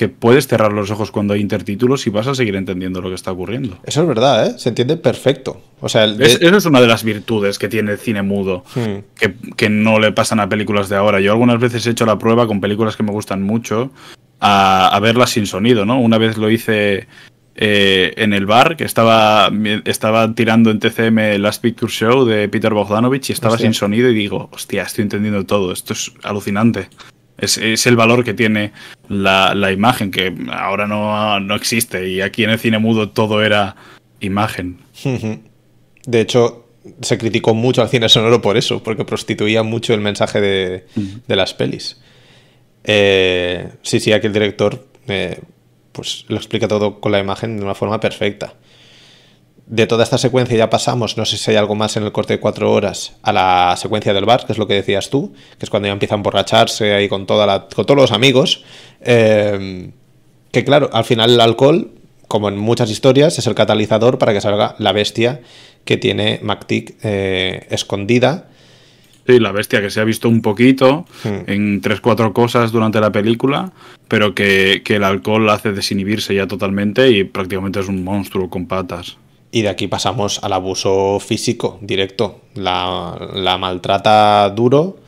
[0.00, 3.14] que puedes cerrar los ojos cuando hay intertítulos y vas a seguir entendiendo lo que
[3.14, 3.76] está ocurriendo.
[3.84, 4.58] Eso es verdad, ¿eh?
[4.58, 5.60] Se entiende perfecto.
[5.78, 9.26] O sea, eso es una de las virtudes que tiene el cine mudo, hmm.
[9.54, 11.20] que, no le pasan a películas de ahora.
[11.20, 13.92] Yo algunas veces he hecho la prueba con películas que me gustan mucho
[14.40, 16.00] a, verlas sin sonido, ¿no?
[16.00, 17.06] Una vez lo hice
[17.56, 19.52] eh, en el bar, que estaba,
[19.84, 24.14] estaba tirando en TCM Last Picture Show de Peter Bogdanovich y estaba sin sonido y
[24.14, 26.88] digo, hostia, estoy entendiendo todo, esto es alucinante.
[27.40, 28.72] Es, el valor que tiene
[29.10, 32.08] la, imagen, que ahora no, existe.
[32.08, 33.76] Y aquí en el cine mudo todo era
[34.20, 34.78] imagen.
[36.06, 36.68] De hecho,
[37.02, 40.84] se criticó mucho al cine sonoro por eso, porque prostituía mucho el mensaje de,
[41.26, 42.00] las pelis.
[42.84, 45.38] Eh, sí, sí, aquí el director eh,
[45.92, 48.54] pues lo explica todo con la imagen de una forma perfecta
[49.70, 52.34] de toda esta secuencia ya pasamos, no sé si hay algo más en el corte
[52.34, 55.64] de cuatro horas, a la secuencia del bar, que es lo que decías tú, que
[55.64, 58.64] es cuando ya empieza a emborracharse ahí con, toda la, con todos los amigos.
[59.00, 59.92] Eh,
[60.50, 61.92] que claro, al final el alcohol,
[62.26, 65.40] como en muchas historias, es el catalizador para que salga la bestia
[65.84, 68.48] que tiene MacTick eh, escondida.
[69.24, 71.48] Sí, la bestia que se ha visto un poquito hmm.
[71.48, 73.70] en tres, cuatro cosas durante la película,
[74.08, 78.66] pero que, que el alcohol hace desinhibirse ya totalmente y prácticamente es un monstruo con
[78.66, 79.19] patas.
[79.52, 82.40] Y de aquí pasamos al abuso físico directo.
[82.54, 84.98] La, maltrata duro.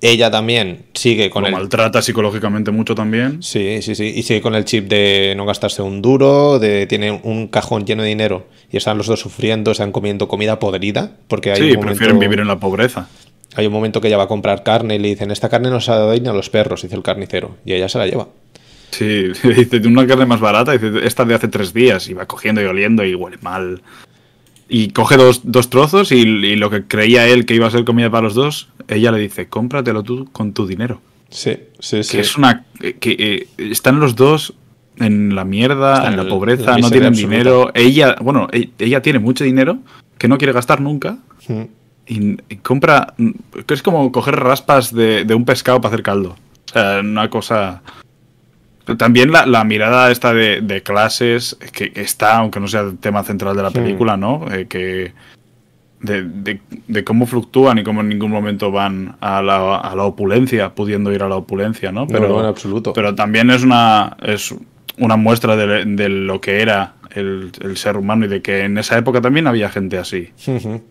[0.00, 1.52] Ella también sigue con el.
[1.52, 3.42] maltrata psicológicamente mucho también.
[3.42, 4.12] Sí, sí, sí.
[4.14, 8.02] Y sigue con el chip de no gastarse un duro, de tiene un cajón lleno
[8.02, 11.12] de dinero y están los dos sufriendo, están comiendo comida podrida.
[11.28, 13.08] Porque hay sí, prefieren vivir en la pobreza.
[13.56, 15.80] Hay un momento que ella va a comprar carne y le dicen: Esta carne no
[15.80, 17.56] se ha dado ni a los perros, dice el carnicero.
[17.66, 18.28] Y ella se la lleva.
[18.90, 22.60] Sí, dice, una carne más barata, dice, esta de hace tres días, y va cogiendo
[22.62, 23.82] y oliendo y huele mal.
[24.68, 26.24] Y coge dos, trozos y,
[26.56, 29.48] lo que creía él que iba a ser comida para los dos, ella le dice,
[29.48, 31.00] cómpratelo tú con tu dinero.
[31.28, 32.16] Sí, sí, sí.
[32.16, 32.64] Que es una.
[32.78, 34.54] que eh, están los dos
[34.96, 37.36] en la mierda, Están en la pobreza, la no tienen absoluta.
[37.36, 37.70] dinero.
[37.74, 39.78] Ella, bueno, e- ella tiene mucho dinero
[40.18, 41.18] que no quiere gastar nunca.
[41.48, 41.62] Mm.
[42.06, 43.14] Y, y compra.
[43.66, 46.36] que es como coger raspas de, de un pescado para hacer caldo.
[46.66, 47.82] O sea, una cosa.
[48.96, 53.22] También la, la mirada esta de, de clases, que, está, aunque no sea el tema
[53.22, 54.46] central de la película, ¿no?
[54.52, 55.12] Eh, que.
[56.00, 60.04] De, de- de cómo fluctúan y cómo en ningún momento van a la, a la
[60.04, 62.06] opulencia, pudiendo ir a la opulencia, ¿no?
[62.06, 62.94] No, no, en absoluto.
[62.94, 64.54] Pero también es una, es
[64.96, 68.78] una muestra de, de lo que era el, el ser humano y de que en
[68.78, 70.30] esa época también había gente así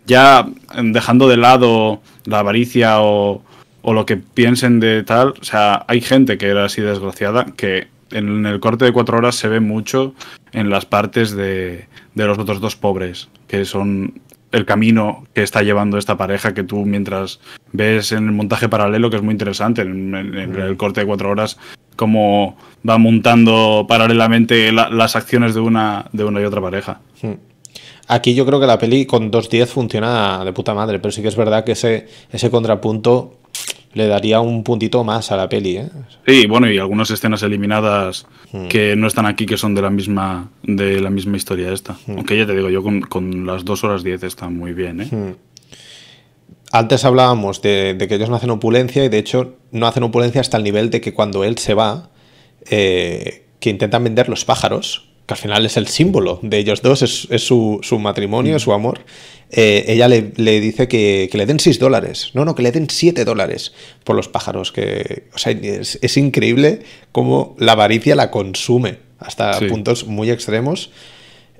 [0.05, 0.45] ya
[0.83, 3.41] dejando de lado la avaricia o,
[3.81, 7.87] o lo que piensen de tal, o sea, hay gente que era así desgraciada que
[8.11, 10.13] en el corte de cuatro horas se ve mucho
[10.51, 14.21] en las partes de, de los otros dos pobres, que son
[14.51, 17.39] el camino que está llevando esta pareja que tú mientras
[17.71, 21.05] ves en el montaje paralelo, que es muy interesante, en, en- en el corte de
[21.05, 21.59] cuatro horas,
[21.95, 22.57] cómo
[22.87, 27.01] va montando paralelamente la- las acciones de una, de una y otra pareja.
[28.07, 31.27] Aquí yo creo que la peli con 2.10 funciona de puta madre, pero sí que
[31.27, 33.37] es verdad que ese, ese contrapunto
[33.93, 35.89] le daría un puntito más a la peli, ¿eh?
[36.27, 38.67] Sí, bueno, y algunas escenas eliminadas Hmm.
[38.67, 41.93] que no están aquí, que son de la misma, de la misma historia esta.
[42.07, 42.17] Hmm.
[42.17, 45.07] Aunque ya te digo, yo con, con las 2 horas 10 está muy bien, ¿eh?
[45.11, 45.35] Hmm.
[46.71, 50.41] Antes hablábamos de, de que ellos no hacen opulencia y de hecho no hacen opulencia
[50.41, 52.09] hasta el nivel de que cuando él se va,
[52.69, 57.03] eh, que intentan vender los pájaros, que al final es el símbolo de ellos dos,
[57.03, 59.01] es, es su, su matrimonio, es su amor.
[59.51, 62.71] eh, ella le, le dice que, que le den 6 dólares, no, no, que le
[62.71, 63.71] den 7 dólares
[64.03, 66.79] por los pájaros, que, o sea, es, es increíble
[67.11, 69.65] cómo la avaricia la consume hasta Sí.
[69.65, 70.89] puntos muy extremos.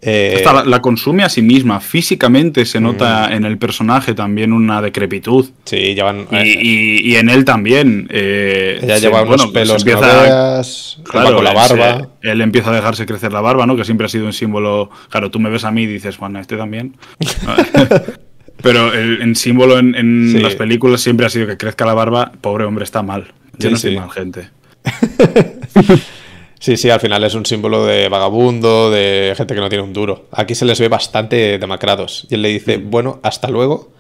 [0.01, 1.81] Eh, Hasta la, la consume a sí misma.
[1.81, 5.49] Físicamente se nota en el personaje también una decrepitud.
[5.65, 6.25] sí, llevan...
[6.31, 8.07] Y, eh, y- y en él también.
[8.09, 12.07] eh, ella se- lleva unos bueno, pelos no empieza- veas, Claro, con la barba.
[12.21, 13.75] se- él empieza a dejarse crecer la barba, ¿no?
[13.75, 14.89] Que siempre ha sido un símbolo.
[15.09, 16.95] Claro, tú me ves a mí y dices, bueno, este también.
[18.61, 20.39] Pero el, símbolo en, en Sí.
[20.39, 22.31] las películas siempre ha sido que crezca la barba.
[22.41, 23.25] Pobre hombre, está mal.
[23.57, 23.97] Yo Sí, no estoy sí.
[23.97, 24.49] mal, gente.
[26.59, 29.93] Sí, sí, al final es un símbolo de vagabundo, de gente que no tiene un
[29.93, 30.27] duro.
[30.31, 32.27] Aquí se les ve bastante demacrados.
[32.29, 33.93] Y él le dice, bueno, hasta luego,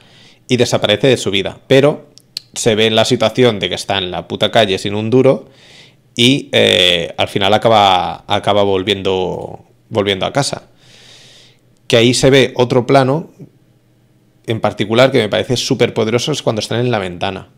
[0.49, 1.59] y desaparece de su vida.
[1.67, 2.09] Pero
[2.53, 5.49] se ve en la situación de que está en la puta calle sin un duro
[6.15, 10.63] y eh, al final acaba, acaba volviendo, volviendo a casa.
[11.87, 13.31] Que ahí se ve otro plano
[14.47, 17.49] en particular que me parece súper poderoso es cuando están en la ventana.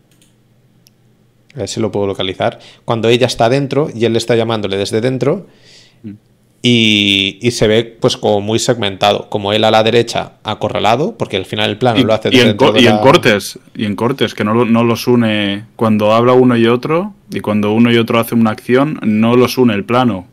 [1.54, 2.58] A ver si lo puedo localizar.
[2.84, 5.46] Cuando ella está dentro y él está llamándole desde dentro
[6.64, 11.36] y, y se ve pues como muy segmentado, como él a la derecha acorralado, porque
[11.36, 13.84] al final el plano Y, lo hace y en, de y en la- cortes, y
[13.84, 17.90] en cortes, que no, no los une cuando habla uno y otro, y cuando uno
[17.90, 20.28] y otro hace una acción, no los une el plano.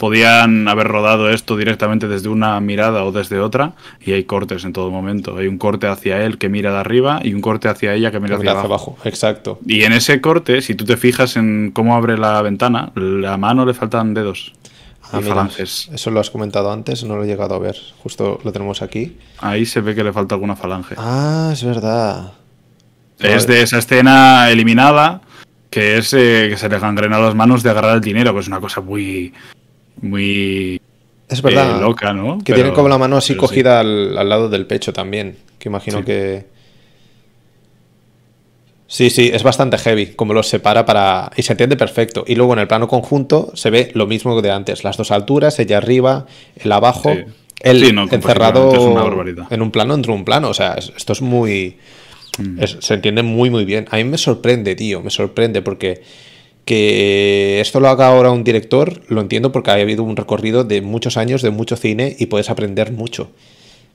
[0.00, 4.72] Podían haber rodado esto directamente desde una mirada o desde otra, y hay cortes en
[4.72, 5.36] todo momento.
[5.36, 8.18] Hay un corte hacia él que mira de arriba y un corte hacia ella que
[8.18, 8.92] mira hacia, hacia abajo.
[8.92, 8.98] abajo.
[9.06, 9.58] Exacto.
[9.66, 13.66] Y en ese corte, si tú te fijas en cómo abre la ventana, la mano
[13.66, 14.54] le faltan dedos
[15.12, 15.90] Ah, y mira, falanges.
[15.92, 17.76] eso lo has comentado antes, no lo he llegado a ver.
[18.02, 19.18] Justo lo tenemos aquí.
[19.40, 20.94] Ahí se ve que le falta alguna falange.
[20.96, 22.32] Ah, es verdad.
[23.18, 25.20] Es de esa escena eliminada
[25.68, 28.48] que es eh, que se le gangrenan las manos de agarrar el dinero, que es
[28.48, 29.32] una cosa muy.
[30.00, 30.80] Muy.
[31.28, 31.78] Es verdad.
[31.78, 32.38] eh, loca, ¿no?
[32.38, 33.38] Que Pero- tiene como la mano así sí.
[33.38, 35.36] cogida al, al lado del pecho también.
[35.58, 36.04] Que imagino Sí.
[36.04, 36.46] que.
[38.86, 41.30] Sí, sí, es bastante heavy como los separa para.
[41.36, 42.24] Y se entiende perfecto.
[42.26, 44.82] Y luego en el plano conjunto se ve lo mismo que de antes.
[44.82, 46.26] Las dos alturas, ella arriba,
[46.56, 47.12] él abajo.
[47.12, 47.20] Sí.
[47.60, 48.72] Él no, encerrado
[49.50, 50.48] en un plano entre un plano.
[50.48, 51.76] O sea, es- esto es muy.
[52.38, 52.62] Mm.
[52.62, 53.86] es- se entiende muy, muy bien.
[53.90, 55.02] A mí me sorprende, tío.
[55.02, 56.02] Me sorprende porque
[56.70, 60.82] que esto lo haga ahora un director, lo entiendo porque ha habido un recorrido de
[60.82, 63.32] muchos años, de mucho cine y puedes aprender mucho.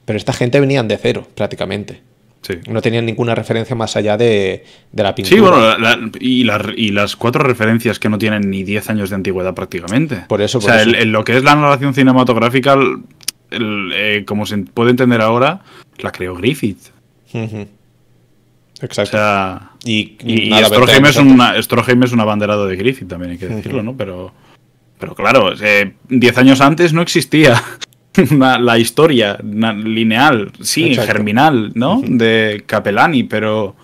[0.04, 2.02] Pero esta gente venían de cero, prácticamente.
[2.42, 2.56] Sí.
[2.70, 5.36] No tenían ninguna referencia más allá de, de la pintura.
[5.36, 8.90] Sí, bueno, la- la- y, la- y las cuatro referencias que no tienen ni 10
[8.90, 10.18] años de antigüedad prácticamente.
[10.28, 10.90] Por eso, O sea, eso.
[10.90, 12.74] el- el- lo que es la narración cinematográfica,
[13.52, 15.62] el- eh, como se puede entender ahora,
[16.00, 16.90] la creó Griffith.
[17.34, 17.66] O
[18.82, 19.12] Exacto.
[19.12, 23.08] sea, y, Y, y nada, 20 Stroheim, es una, Stroheim es un abanderado de Griffith,
[23.08, 23.96] también hay que decirlo, ¿no?
[23.96, 24.34] Pero,
[25.00, 27.62] pero claro, eh, 10 años antes no existía
[28.32, 31.12] una- la historia lineal, sí, Exacto.
[31.14, 32.02] germinal, ¿no?
[32.06, 33.76] De Capellani, pero,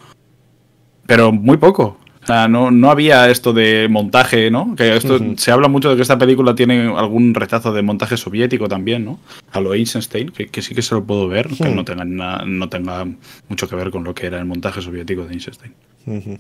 [1.06, 1.98] pero muy poco.
[2.32, 4.74] Sea, no, no había esto de montaje, ¿no?
[4.76, 8.70] Que esto, se habla mucho de que esta película tiene algún rechazo de montaje soviético
[8.70, 9.20] también, ¿no?
[9.52, 11.76] A lo Eisenstein, que, que sí que se lo puedo ver, que Hmm.
[11.76, 13.06] no tenga, na- no tenga
[13.50, 15.74] mucho que ver con lo que era el montaje soviético de Eisenstein.
[16.06, 16.38] Ujú.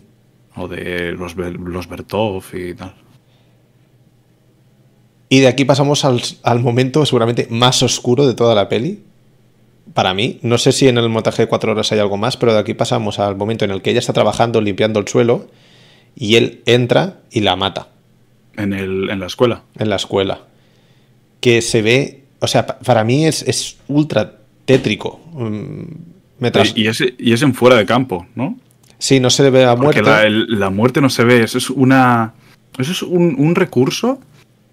[0.55, 2.93] O de los, los Bertov y tal.
[5.29, 9.03] Y de aquí pasamos al, al momento seguramente más oscuro de toda la peli.
[9.93, 12.53] Para mí, no sé si en el montaje de cuatro horas hay algo más, pero
[12.53, 15.47] de aquí pasamos al momento en el que ella está trabajando limpiando el suelo
[16.15, 17.87] y él entra y la mata
[18.57, 19.63] En, el, en la escuela.
[19.77, 20.41] en la escuela.
[21.39, 25.19] Que se ve, o sea, pa- para mí es, es ultra tétrico.
[25.33, 25.81] Mm,
[26.39, 28.57] me tras- Y, y es, y es en fuera de campo, ¿no?
[28.99, 30.21] Sí, no se le ve a Porque muerte.
[30.21, 31.43] la, el- la muerte no se ve.
[31.43, 32.33] Eso es una.
[32.77, 34.19] Eso es un, un recurso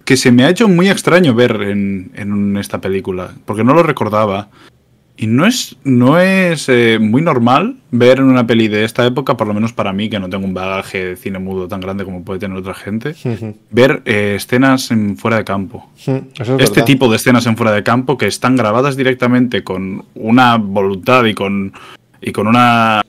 [0.05, 3.32] que se me ha hecho muy extraño ver en, en esta película.
[3.47, 4.49] Porque no lo recordaba.
[5.20, 9.36] Y no es, no es eh, muy normal ver en una peli de esta época,
[9.36, 12.04] por lo menos para mí, que no tengo un bagaje de cine mudo tan grande
[12.04, 13.14] como puede tener otra gente,
[13.72, 15.90] ver eh, escenas en fuera de campo.
[16.34, 16.84] Es Este verdad.
[16.84, 21.34] tipo de escenas en fuera de campo que están grabadas directamente con una voluntad y
[21.34, 21.72] con,
[22.20, 23.02] y con una,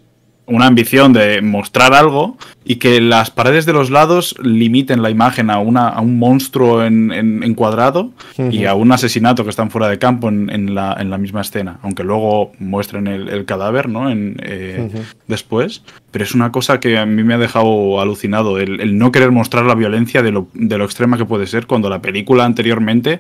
[0.50, 5.50] una ambición de mostrar algo y que las paredes de los lados limiten la imagen
[5.50, 8.12] a, una, a un monstruo en, en- encuadrado
[8.52, 11.42] y a un asesinato que están fuera de campo en, en la, en la misma
[11.42, 14.10] escena, aunque luego muestren el, el cadáver ¿no?
[14.10, 14.90] en, eh,
[15.28, 15.84] después.
[16.12, 19.32] Pero es una cosa que a mí me ha dejado alucinado, el, el no querer
[19.32, 23.20] mostrar la violencia de lo, de lo extrema que puede ser cuando la película anteriormente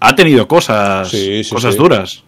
[0.00, 1.78] ha tenido cosas, Sí, sí, cosas sí.
[1.78, 2.24] duras.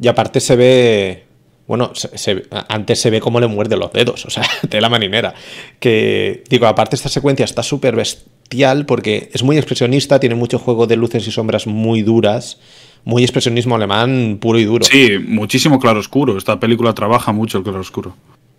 [0.00, 1.24] Y aparte se ve.
[1.70, 4.88] Bueno, se- se- antes se ve cómo le muerde los dedos, o sea, de la
[4.88, 5.34] marinera.
[5.78, 10.88] Que, digo, aparte esta secuencia está súper bestial porque es muy expresionista, tiene mucho juego
[10.88, 12.58] de luces y sombras muy duras,
[13.04, 14.84] muy expresionismo alemán puro y duro.
[14.84, 16.36] Sí, muchísimo claroscuro.
[16.36, 18.16] Esta película trabaja mucho el claroscuro.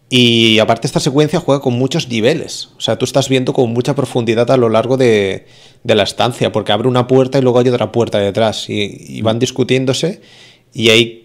[0.10, 2.70] Y aparte esta secuencia juega con muchos niveles.
[2.78, 5.48] O sea, tú estás viendo con mucha profundidad a lo largo de,
[5.84, 8.70] de la estancia, porque abre una puerta y luego hay otra puerta detrás.
[8.70, 10.22] Y, y van discutiéndose
[10.74, 11.21] y hay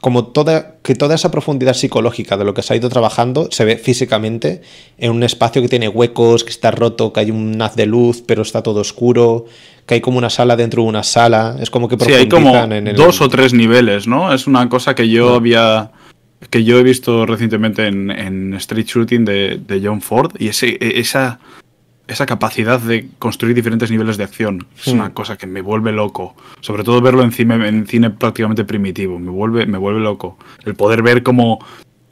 [0.00, 3.64] como toda, que toda esa profundidad psicológica de lo que se ha ido trabajando se
[3.64, 4.62] ve físicamente
[4.98, 8.22] en un espacio que tiene huecos, que está roto, que hay un haz de luz,
[8.26, 9.44] pero está todo oscuro,
[9.86, 11.56] que hay como una sala dentro de una sala.
[11.60, 12.96] Es como que Sí, hay como profundizan en el...
[12.96, 14.32] dos o tres niveles, ¿no?
[14.32, 15.90] Es una cosa que yo había.
[16.48, 20.32] que yo he visto recientemente en, en Street Shooting de, de John Ford.
[20.38, 21.38] Y ese, e- esa,
[22.12, 24.96] esa capacidad de construir diferentes niveles de acción es Hmm.
[24.96, 26.34] una cosa que me vuelve loco.
[26.60, 29.18] Sobre todo verlo en cine, en cine prácticamente primitivo.
[29.18, 30.36] Me vuelve, me vuelve loco.
[30.64, 31.58] El poder ver cómo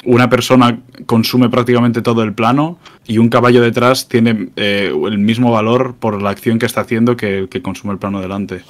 [0.04, 5.50] una persona consume prácticamente todo el plano y un caballo detrás tiene eh, el mismo
[5.50, 8.62] valor por la acción que está haciendo que el que consume el plano delante.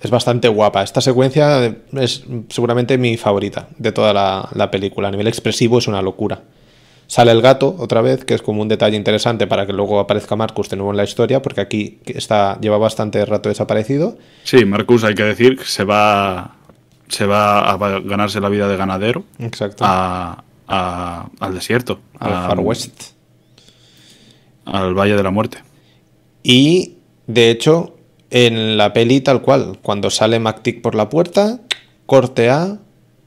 [0.00, 0.82] Es bastante guapa.
[0.82, 5.08] Esta secuencia es seguramente mi favorita de toda la, la película.
[5.08, 6.42] A nivel expresivo es una locura.
[7.08, 10.34] Sale el gato otra vez, que es como un detalle interesante para que luego aparezca
[10.34, 14.18] Marcus de nuevo en la historia, porque aquí está, lleva bastante rato desaparecido.
[14.42, 16.56] Sí, Marcus, hay que decir que se va,
[17.08, 19.84] se va a ganarse la vida de ganadero Exacto.
[19.86, 23.02] a- a- al desierto, al a- Far West.
[24.64, 25.58] al Valle de la Muerte.
[26.42, 26.94] Y
[27.28, 27.94] de hecho,
[28.30, 31.60] en la peli tal cual, cuando sale MacTick por la puerta,
[32.06, 32.78] corte a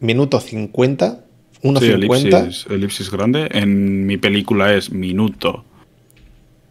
[0.02, 1.22] minuto 50,
[1.62, 1.94] Sí, 1.50.
[1.94, 3.50] elipsis, elipsis grande.
[3.52, 5.66] En mi película es minuto,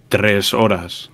[0.08, 1.10] tres horas,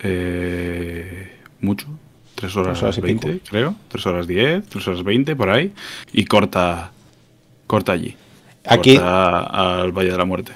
[0.00, 1.86] eh, mucho,
[2.34, 3.26] tres horas, Tres horas y pico.
[3.26, 5.72] veinte, creo, tres horas diez, tres horas veinte, por ahí,
[6.12, 6.92] y corta,
[7.66, 8.16] corta allí.
[8.70, 10.52] Aquí- Corta al Valle de la Muerte.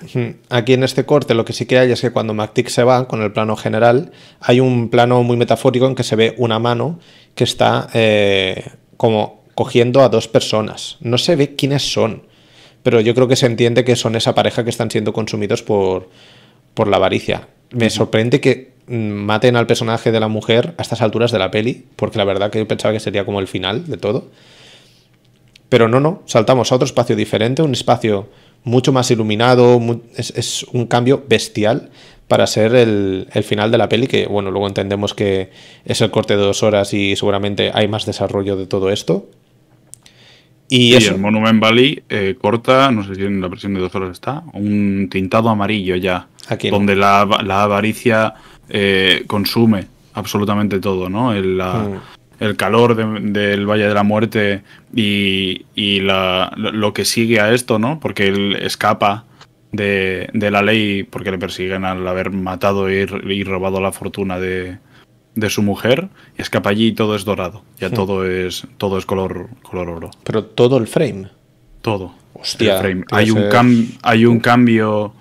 [0.50, 3.08] Aquí en este corte lo que sí que hay es que cuando MacTick se va
[3.08, 6.98] con el plano general, hay un plano muy metafórico en que se ve una mano
[7.34, 10.96] que está eh, como cogiendo a dos personas.
[11.00, 12.22] No se ve quiénes son,
[12.82, 16.08] pero yo creo que se entiende que son esa pareja que están siendo consumidos por,
[16.74, 17.48] por la avaricia.
[17.70, 21.50] Me sorprende que mm, maten al personaje de la mujer a estas alturas de la
[21.50, 24.28] peli, porque la verdad que yo pensaba que sería como el final de todo.
[25.68, 28.28] Pero no, no, saltamos a otro espacio diferente, un espacio
[28.64, 29.80] mucho más iluminado,
[30.16, 31.90] es, es un cambio bestial
[32.28, 35.50] para ser el, el final de la peli, que bueno, luego entendemos que
[35.84, 39.28] es el corte de dos horas y seguramente hay más desarrollo de todo esto.
[40.74, 43.94] Y eso, el Monument Valley eh, corta, no sé si en la versión de dos
[43.94, 46.26] horas está, un tintado amarillo ya.
[46.48, 46.78] Aquí no.
[46.78, 48.34] donde la, la avaricia
[48.68, 51.32] eh, consume absolutamente todo, ¿no?
[51.34, 52.00] El, la- Mm.
[52.44, 54.62] el calor de- del Valle de la Muerte
[54.94, 58.00] y, y la- lo lo que sigue a esto, ¿no?
[58.00, 59.24] Porque él escapa
[59.72, 64.38] de, de la ley porque le persiguen al haber matado y, y robado la fortuna
[64.38, 64.78] de,
[65.34, 66.08] de su mujer
[66.38, 67.62] y escapa allí y todo es dorado.
[67.78, 70.10] Ya todo es todo es color color oro.
[70.24, 71.28] pero todo el frame.
[71.80, 72.14] Todo.
[72.34, 73.04] Hostia, El frame.
[73.10, 75.14] Hay, un cam- hay un cambio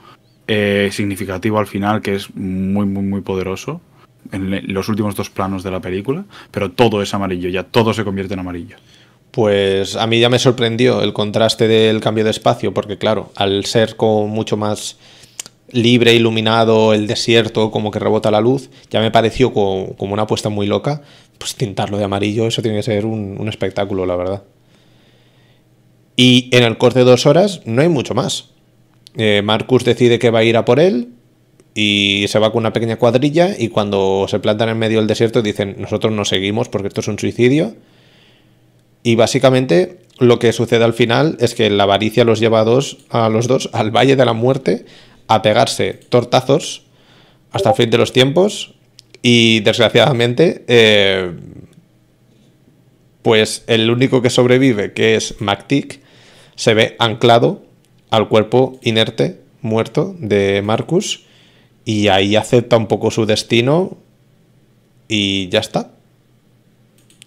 [0.48, 3.82] eh, significativo al final que es muy, muy, muy poderoso
[4.32, 8.04] en los últimos dos planos de la película, pero todo es amarillo, ya todo se
[8.04, 8.78] convierte en amarillo.
[9.32, 13.66] Pues a mí ya me sorprendió el contraste del cambio de espacio, porque claro, al
[13.66, 14.98] ser como mucho más
[15.72, 20.50] libre, iluminado, el desierto, como que rebota la luz, ya me pareció como, una apuesta
[20.50, 21.02] muy loca.
[21.38, 24.44] Pues tintarlo de amarillo, eso tiene que ser un, espectáculo, la verdad.
[26.16, 28.50] Y en el corte de dos horas no hay mucho más.
[29.18, 31.10] Eh, Marcus decide que va a ir a por él
[31.74, 35.42] y se va con una pequeña cuadrilla y cuando se plantan en medio del desierto
[35.42, 37.76] dicen nosotros no seguimos porque esto es un suicidio.
[39.04, 43.00] Y básicamente lo que sucede al final es que la avaricia los lleva a, dos,
[43.10, 44.86] a los dos al Valle de la Muerte
[45.34, 46.84] a pegarse tortazos
[47.52, 48.74] hasta el fin de los tiempos
[49.22, 51.32] y desgraciadamente eh,
[53.22, 56.00] pues el único que sobrevive, que es MacTic,
[56.56, 57.64] se ve anclado
[58.10, 61.26] al cuerpo inerte, muerto de Marcus
[61.86, 63.98] y ahí acepta un poco su destino
[65.08, 65.92] y ya está.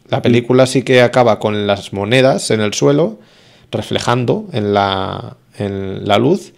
[0.09, 3.19] La película sí que acaba con las monedas en el suelo,
[3.71, 6.54] reflejando en la, en la luz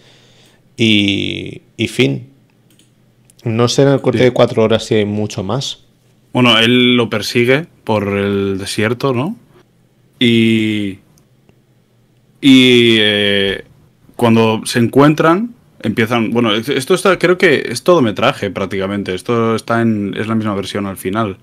[0.76, 2.28] y, fin.
[3.44, 5.84] No sé en el corte de cuatro horas si hay mucho más.
[6.32, 9.36] Bueno, él lo persigue por el desierto, ¿no?
[10.18, 10.98] Y.
[12.40, 12.96] Y.
[12.98, 13.64] Eh,
[14.16, 16.30] cuando se encuentran, empiezan.
[16.30, 17.18] Bueno, esto está.
[17.18, 19.14] Creo que es todo metraje prácticamente.
[19.14, 20.14] Esto está en.
[20.16, 21.38] Es la misma versión al final.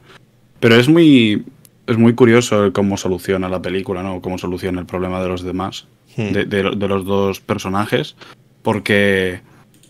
[0.60, 1.44] Pero es muy.
[1.88, 4.22] Es muy curioso cómo soluciona la película, ¿no?
[4.22, 5.86] Cómo soluciona el problema de los demás.
[6.16, 6.32] Hmm.
[6.32, 8.16] de, los dos personajes.
[8.64, 9.42] Porque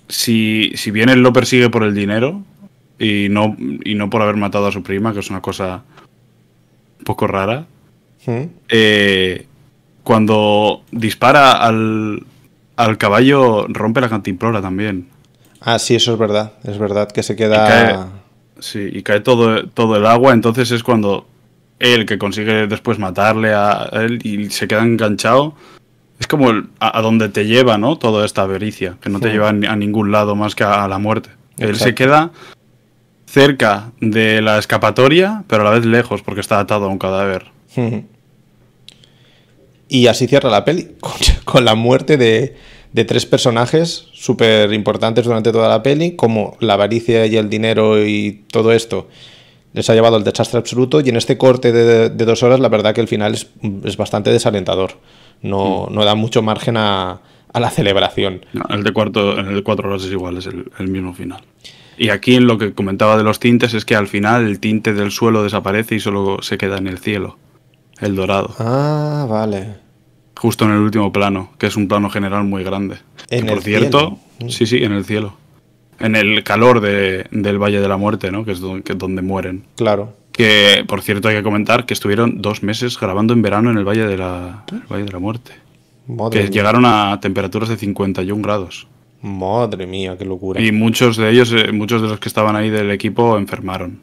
[0.10, 2.44] si, si bien él lo persigue por el dinero
[3.00, 5.84] y no, y no por haber matado a su prima, que es una cosa
[7.00, 7.66] un poco rara,
[8.70, 9.48] eh,
[10.04, 12.24] cuando dispara al,
[12.76, 15.08] al caballo rompe la cantimplora también.
[15.62, 16.54] Ah, sí, eso es verdad.
[16.64, 18.10] Es verdad que se queda.
[18.60, 20.34] sí, y cae todo, todo el agua.
[20.34, 21.26] Entonces es cuando
[21.80, 25.56] él, que consigue después matarle a él y se queda enganchado,
[26.20, 27.97] es como a, donde te lleva, ¿no?
[27.97, 31.30] Toda esta avaricia, que no te lleva a ningún lado más que a, la muerte.
[31.57, 32.32] Él se queda
[33.26, 37.45] cerca de la escapatoria, pero a la vez lejos, porque está atado a un cadáver.
[39.89, 40.88] Y así cierra la peli,
[41.45, 42.55] con, la muerte de,
[42.93, 48.03] de tres personajes súper importantes durante toda la peli, como la avaricia y el dinero
[48.03, 49.07] y todo esto
[49.74, 52.95] les ha llevado al desastre absoluto y en este corte de, dos horas la verdad
[52.95, 53.47] que el final es,
[53.84, 54.97] es bastante desalentador
[55.44, 55.94] no, mm.
[55.94, 57.20] no da mucho margen a,
[57.54, 58.44] la celebración.
[58.70, 61.44] el de cuarto, el de cuatro horas es igual, es el, mismo final.
[61.98, 64.94] Y aquí en lo que comentaba de los tintes es que al final el tinte
[64.94, 67.38] del suelo desaparece y solo se queda en el cielo,
[68.00, 68.56] el dorado.
[68.58, 69.84] Ah, vale.
[70.36, 72.98] Justo en el último plano, que es un plano general muy grande.
[73.30, 74.52] ¿En por cierto, cielo?
[74.52, 75.36] sí, sí, en el cielo.
[76.00, 78.44] En el calor del Valle de la Muerte, ¿no?
[78.44, 79.64] Que es donde, donde mueren.
[79.76, 80.16] Claro.
[80.34, 83.88] Que, por cierto, hay que comentar que estuvieron dos meses grabando en verano en el
[83.88, 85.54] Valle de la, Valle de la Muerte.
[86.32, 88.88] que llegaron a temperaturas de 51 grados.
[89.22, 90.60] Madre mía, qué locura.
[90.60, 94.02] Y muchos de ellos, eh, muchos de los que estaban ahí del equipo, enfermaron.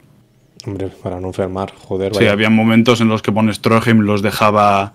[0.66, 2.14] Hombre, para no enfermar, joder.
[2.14, 4.94] Sí, había momentos en los que Von Stroheim los dejaba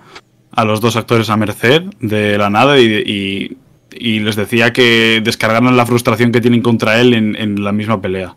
[0.52, 3.58] a los dos actores a merced de la nada y,
[3.92, 8.36] les decía que descargaran la frustración que tienen contra él en, en la misma pelea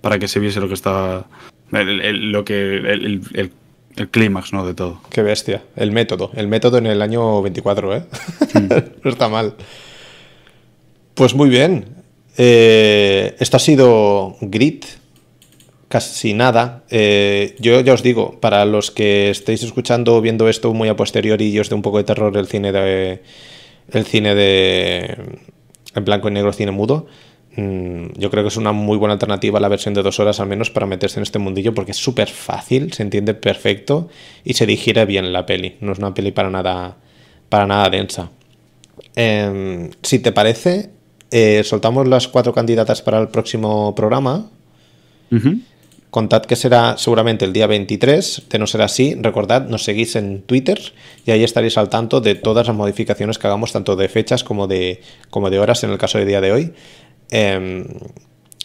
[0.00, 1.26] para que se viese lo que estaba
[1.72, 3.22] el, lo que, el,
[3.96, 4.66] el, clímax ¿no?
[4.66, 5.00] de todo.
[5.10, 5.62] Qué bestia.
[5.76, 6.30] El método.
[6.34, 8.02] El método en el año 24, ¿eh?
[8.54, 8.68] Mm.
[9.04, 9.54] no está mal.
[11.14, 11.86] Pues muy bien.
[12.36, 14.86] Eh, esto ha sido Grit.
[15.88, 16.84] Casi nada.
[16.88, 20.96] Eh, yo ya os digo, para los que estéis escuchando o viendo esto muy a
[20.96, 23.22] posteriori y os dé un poco de terror el cine de.
[23.90, 25.16] El cine de.
[25.94, 27.08] En blanco y negro, cine mudo.
[27.56, 30.38] Mm, yo creo que es una muy buena alternativa a la versión de dos horas
[30.38, 34.08] al menos para meterse en este mundillo porque es súper fácil, se entiende perfecto
[34.44, 35.76] y se digiere bien la peli.
[35.80, 36.96] No es una peli para nada,
[37.48, 38.30] para nada densa.
[39.16, 40.90] Em, si te parece,
[41.30, 44.50] eh, soltamos las cuatro candidatas para el próximo programa.
[46.10, 50.42] Contad que será seguramente el día 23, de no ser así, recordad, nos seguís en
[50.42, 50.80] Twitter
[51.24, 54.66] y ahí estaréis al tanto de todas las modificaciones que hagamos, tanto de fechas como
[54.66, 56.72] de, como de horas en el caso de día de hoy.
[57.30, 57.86] Em,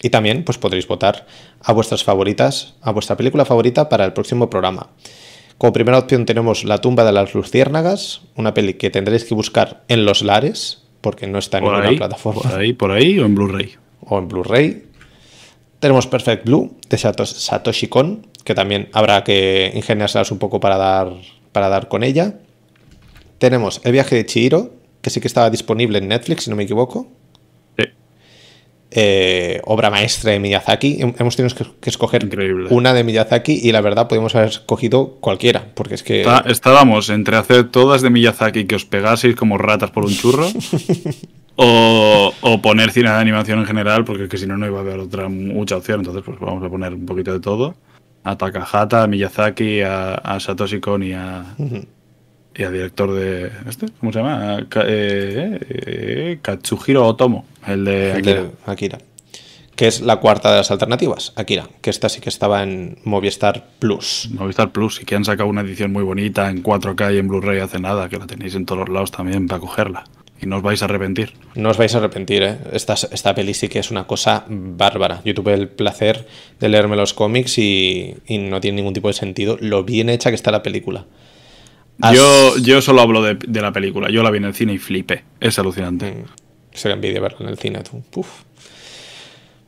[0.01, 1.25] y también pues podréis votar
[1.61, 4.89] a vuestras favoritas, a vuestra película favorita para el próximo programa.
[5.57, 9.83] Como primera opción tenemos La tumba de las luciérnagas, una peli que tendréis que buscar
[9.87, 12.41] en los lares, porque no está en ninguna plataforma.
[12.41, 13.73] Por ahí, por ahí o en Blu-ray.
[14.01, 14.83] O en Blu-ray.
[15.79, 21.13] Tenemos Perfect Blue de Satoshi Kon, que también habrá que ingeniárselas un poco para dar,
[21.51, 22.39] para dar con ella.
[23.37, 26.63] Tenemos El viaje de Chihiro, que sí que estaba disponible en Netflix, si no me
[26.63, 27.07] equivoco.
[28.97, 31.01] Eh, obra maestra de Miyazaki.
[31.01, 32.29] Hemos tenido que, escoger
[32.69, 36.25] una de Miyazaki y la verdad podemos haber escogido cualquiera, porque es que...
[36.45, 40.47] estábamos entre hacer todas de Miyazaki que os pegaseis como ratas por un churro
[41.57, 44.79] O, o, poner cine de animación en general, porque es que si no, no iba
[44.79, 46.01] a haber otra mucha opción.
[46.01, 47.75] Entonces, pues vamos a poner un poquito de todo.
[48.25, 51.45] A Takahata, a Miyazaki, a, a Satoshi Kon y a,
[52.55, 53.51] y al director de.
[53.67, 53.87] ¿Este?
[53.99, 54.65] ¿Cómo se llama?
[54.69, 58.41] Ka- eh, eh, Katsuhiro Otomo, el de El Akira.
[58.43, 58.97] de Akira.
[59.75, 61.67] Que es la cuarta de las alternativas, Akira.
[61.81, 64.29] Que esta sí que estaba en Movistar Plus.
[64.31, 67.59] Movistar Plus, y que han sacado una edición muy bonita en 4K y en Blu-ray
[67.59, 70.05] hace nada, que la tenéis en todos los lados también para cogerla.
[70.41, 71.33] Y no os vais a arrepentir.
[71.55, 72.57] No os vais a arrepentir, ¿eh?
[72.71, 75.21] Esta, esta peli sí que es una cosa bárbara.
[75.25, 76.25] Yo tuve el placer
[76.59, 80.29] de leerme los cómics y, y no tiene ningún tipo de sentido lo bien hecha
[80.29, 81.05] que está la película.
[82.13, 84.09] Yo, yo solo hablo de, de la película.
[84.09, 85.23] Yo la vi en el cine y flipé.
[85.39, 86.25] Es alucinante.
[86.73, 88.03] Sería envidia verla en el cine, tú.
[88.19, 88.27] Uf.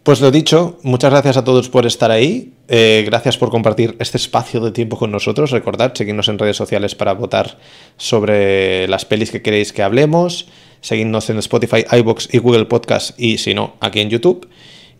[0.07, 2.53] Pues lo dicho, muchas gracias a todos por estar ahí.
[2.69, 5.51] Eh, gracias por compartir este espacio de tiempo con nosotros.
[5.51, 7.57] Recordad, seguidnos en redes sociales para votar
[7.97, 10.47] sobre las pelis que queréis que hablemos.
[10.79, 13.19] Seguidnos en Spotify, iBox y Google Podcast.
[13.19, 14.47] Y si no, aquí en YouTube.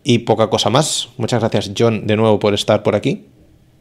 [0.04, 1.08] Y poca cosa más.
[1.16, 3.28] Muchas gracias, John, de nuevo por estar por aquí.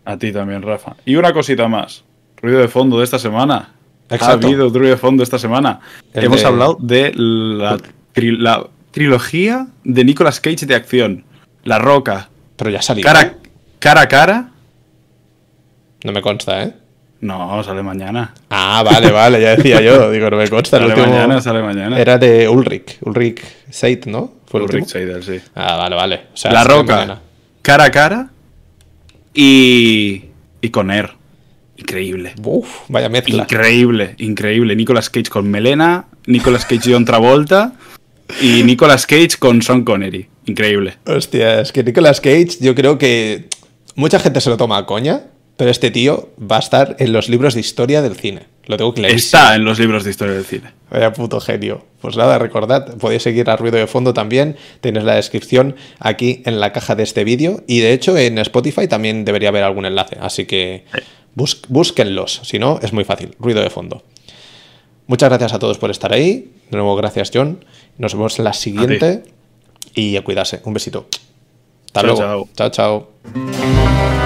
[0.05, 0.94] A ti también, Rafa.
[1.05, 2.05] Y una cosita más.
[2.43, 3.70] Ruido de fondo de esta semana.
[4.09, 4.47] Exacto.
[4.47, 5.80] Ha habido ruido de fondo esta semana.
[6.14, 7.76] El Hemos de- hablado de la,
[8.14, 11.24] tri- la trilogía de Nicolas Cage de acción.
[11.64, 12.28] La Roca.
[12.57, 13.03] Pero ya salió.
[13.05, 13.34] Cara,
[13.80, 14.49] cara a cara.
[16.05, 16.74] No me consta, ¿eh?
[17.20, 18.32] No, sale mañana.
[18.51, 20.11] Ah, vale, vale, ya decía yo.
[20.12, 20.76] Digo, no me consta.
[20.76, 21.99] el Sale último mañana, sale mañana.
[21.99, 22.99] Era de Ulrich.
[23.01, 24.34] Ulrich Seid, ¿no?
[24.47, 24.87] Fue el Ulrich.
[24.87, 25.41] Seidel, sí.
[25.55, 26.20] Ah, vale, vale.
[26.32, 26.95] O sea, La Roca.
[26.97, 27.20] mañana.
[27.62, 28.28] Cara a cara.
[29.34, 30.24] Y.
[30.61, 31.11] Y con Air.
[31.87, 32.34] Increíble.
[32.43, 33.45] Uf, vaya mezcla.
[33.45, 34.74] Increíble, increíble.
[34.74, 37.74] Nicolas Cage con Melena, Nicolas Cage John Travolta
[38.43, 40.28] y Nicolas Cage con Sean Connery.
[40.47, 40.95] Increíble.
[41.07, 43.45] Hostia, es que Nicolas Cage, yo creo que
[43.95, 45.26] mucha gente se lo toma a coña,
[45.57, 48.43] pero este tío va a estar en los libros de historia del cine.
[48.66, 49.18] Lo tengo clarísimo.
[49.18, 50.72] Está en los libros de historia del cine.
[50.91, 51.87] Vaya puto genio.
[52.01, 54.57] Pues nada, recordad, podéis seguir a Ruido de Fondo también.
[54.80, 57.62] Tenéis la descripción aquí en la caja de este vídeo.
[57.68, 60.16] Y de hecho, en Spotify también debería haber algún enlace.
[60.20, 60.84] Así que
[61.37, 62.41] bus- búsquenlos.
[62.43, 63.37] Si no, es muy fácil.
[63.39, 64.03] Ruido de Fondo.
[65.07, 66.51] Muchas gracias a todos por estar ahí.
[66.70, 67.64] De nuevo, gracias, John.
[67.99, 69.22] Nos vemos en la siguiente.
[69.95, 70.61] Y a cuidarse.
[70.64, 71.07] Un besito.
[71.87, 72.49] Hasta Chao, luego.
[72.57, 72.70] chao.
[72.70, 73.09] chao.
[73.32, 74.26] chao.